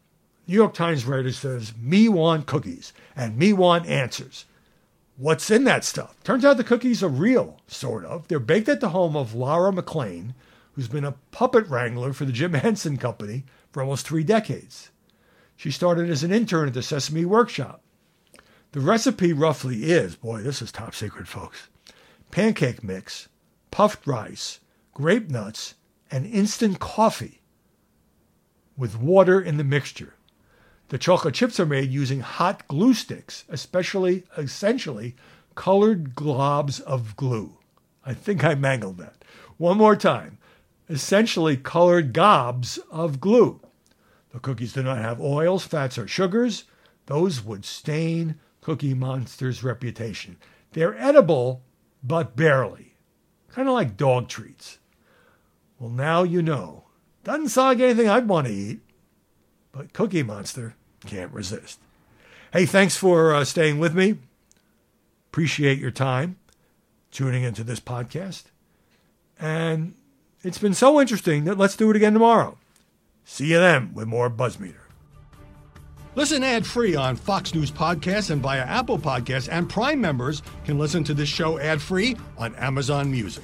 New 0.47 0.53
York 0.53 0.73
Times 0.73 1.05
writer 1.05 1.31
says, 1.31 1.73
me 1.77 2.07
want 2.07 2.45
cookies 2.45 2.93
and 3.15 3.37
me 3.37 3.53
want 3.53 3.85
answers. 3.87 4.45
What's 5.17 5.49
in 5.49 5.63
that 5.65 5.83
stuff? 5.83 6.15
Turns 6.23 6.45
out 6.45 6.57
the 6.57 6.63
cookies 6.63 7.03
are 7.03 7.09
real, 7.09 7.59
sort 7.67 8.05
of. 8.05 8.27
They're 8.27 8.39
baked 8.39 8.69
at 8.69 8.79
the 8.79 8.89
home 8.89 9.15
of 9.15 9.33
Laura 9.33 9.73
McLean, 9.73 10.35
who's 10.73 10.87
been 10.87 11.03
a 11.03 11.15
puppet 11.31 11.67
wrangler 11.67 12.13
for 12.13 12.25
the 12.25 12.31
Jim 12.31 12.53
Henson 12.53 12.97
Company 12.97 13.43
for 13.71 13.81
almost 13.81 14.07
three 14.07 14.23
decades. 14.23 14.91
She 15.55 15.71
started 15.71 16.09
as 16.09 16.23
an 16.23 16.31
intern 16.31 16.67
at 16.67 16.75
the 16.75 16.83
Sesame 16.83 17.25
Workshop. 17.25 17.81
The 18.73 18.79
recipe 18.79 19.33
roughly 19.33 19.85
is 19.85 20.15
boy, 20.15 20.41
this 20.41 20.61
is 20.61 20.71
top 20.71 20.93
secret, 20.93 21.27
folks 21.27 21.69
pancake 22.31 22.83
mix, 22.83 23.29
puffed 23.71 24.05
rice, 24.05 24.59
grape 24.93 25.29
nuts, 25.29 25.75
and 26.11 26.25
instant 26.25 26.79
coffee 26.79 27.41
with 28.77 28.99
water 28.99 29.41
in 29.41 29.57
the 29.57 29.63
mixture. 29.63 30.13
The 30.89 30.97
chocolate 30.97 31.33
chips 31.33 31.59
are 31.59 31.65
made 31.65 31.91
using 31.91 32.21
hot 32.21 32.67
glue 32.67 32.93
sticks, 32.93 33.43
especially 33.49 34.23
essentially 34.37 35.15
colored 35.55 36.15
globs 36.15 36.79
of 36.81 37.15
glue. 37.17 37.57
I 38.05 38.13
think 38.13 38.43
I 38.43 38.55
mangled 38.55 38.97
that. 38.99 39.25
One 39.57 39.77
more 39.77 39.95
time. 39.95 40.37
Essentially 40.89 41.57
colored 41.57 42.13
gobs 42.13 42.77
of 42.89 43.19
glue. 43.19 43.59
The 44.31 44.39
cookies 44.39 44.73
do 44.73 44.83
not 44.83 44.99
have 44.99 45.19
oils, 45.19 45.65
fats, 45.65 45.97
or 45.97 46.07
sugars. 46.07 46.65
Those 47.07 47.43
would 47.43 47.65
stain 47.65 48.35
Cookie 48.61 48.93
Monster's 48.93 49.63
reputation. 49.63 50.37
They're 50.71 50.97
edible, 50.97 51.63
but 52.03 52.35
barely. 52.35 52.95
Kind 53.49 53.67
of 53.67 53.73
like 53.73 53.97
dog 53.97 54.29
treats. 54.29 54.77
Well, 55.79 55.89
now 55.89 56.23
you 56.23 56.41
know. 56.41 56.85
Doesn't 57.23 57.49
sound 57.49 57.79
like 57.79 57.85
anything 57.85 58.09
I'd 58.09 58.27
want 58.27 58.47
to 58.47 58.53
eat, 58.53 58.79
but 59.71 59.93
Cookie 59.93 60.23
Monster 60.23 60.75
can't 61.05 61.31
resist. 61.31 61.79
Hey, 62.53 62.65
thanks 62.65 62.95
for 62.95 63.35
uh, 63.35 63.43
staying 63.43 63.79
with 63.79 63.93
me. 63.93 64.17
Appreciate 65.31 65.79
your 65.79 65.91
time 65.91 66.37
tuning 67.11 67.43
into 67.43 67.63
this 67.63 67.79
podcast. 67.79 68.45
And 69.39 69.95
it's 70.43 70.57
been 70.57 70.73
so 70.73 70.99
interesting 70.99 71.43
that 71.45 71.57
let's 71.57 71.75
do 71.75 71.89
it 71.89 71.95
again 71.95 72.13
tomorrow. 72.13 72.57
See 73.25 73.51
you 73.51 73.59
then 73.59 73.93
with 73.93 74.07
more 74.07 74.29
Buzzmeter. 74.29 74.75
Listen 76.15 76.41
ad 76.41 76.65
free 76.65 76.95
on 76.95 77.15
Fox 77.15 77.53
News 77.53 77.69
Podcasts 77.69 78.31
and 78.31 78.41
via 78.41 78.61
Apple 78.61 78.97
Podcasts, 78.97 79.49
and 79.51 79.69
Prime 79.69 80.01
members 80.01 80.41
can 80.65 80.79
listen 80.79 81.03
to 81.03 81.13
this 81.13 81.29
show 81.29 81.59
ad 81.59 81.79
free 81.79 82.15
on 82.37 82.55
Amazon 82.55 83.11
Music. 83.11 83.43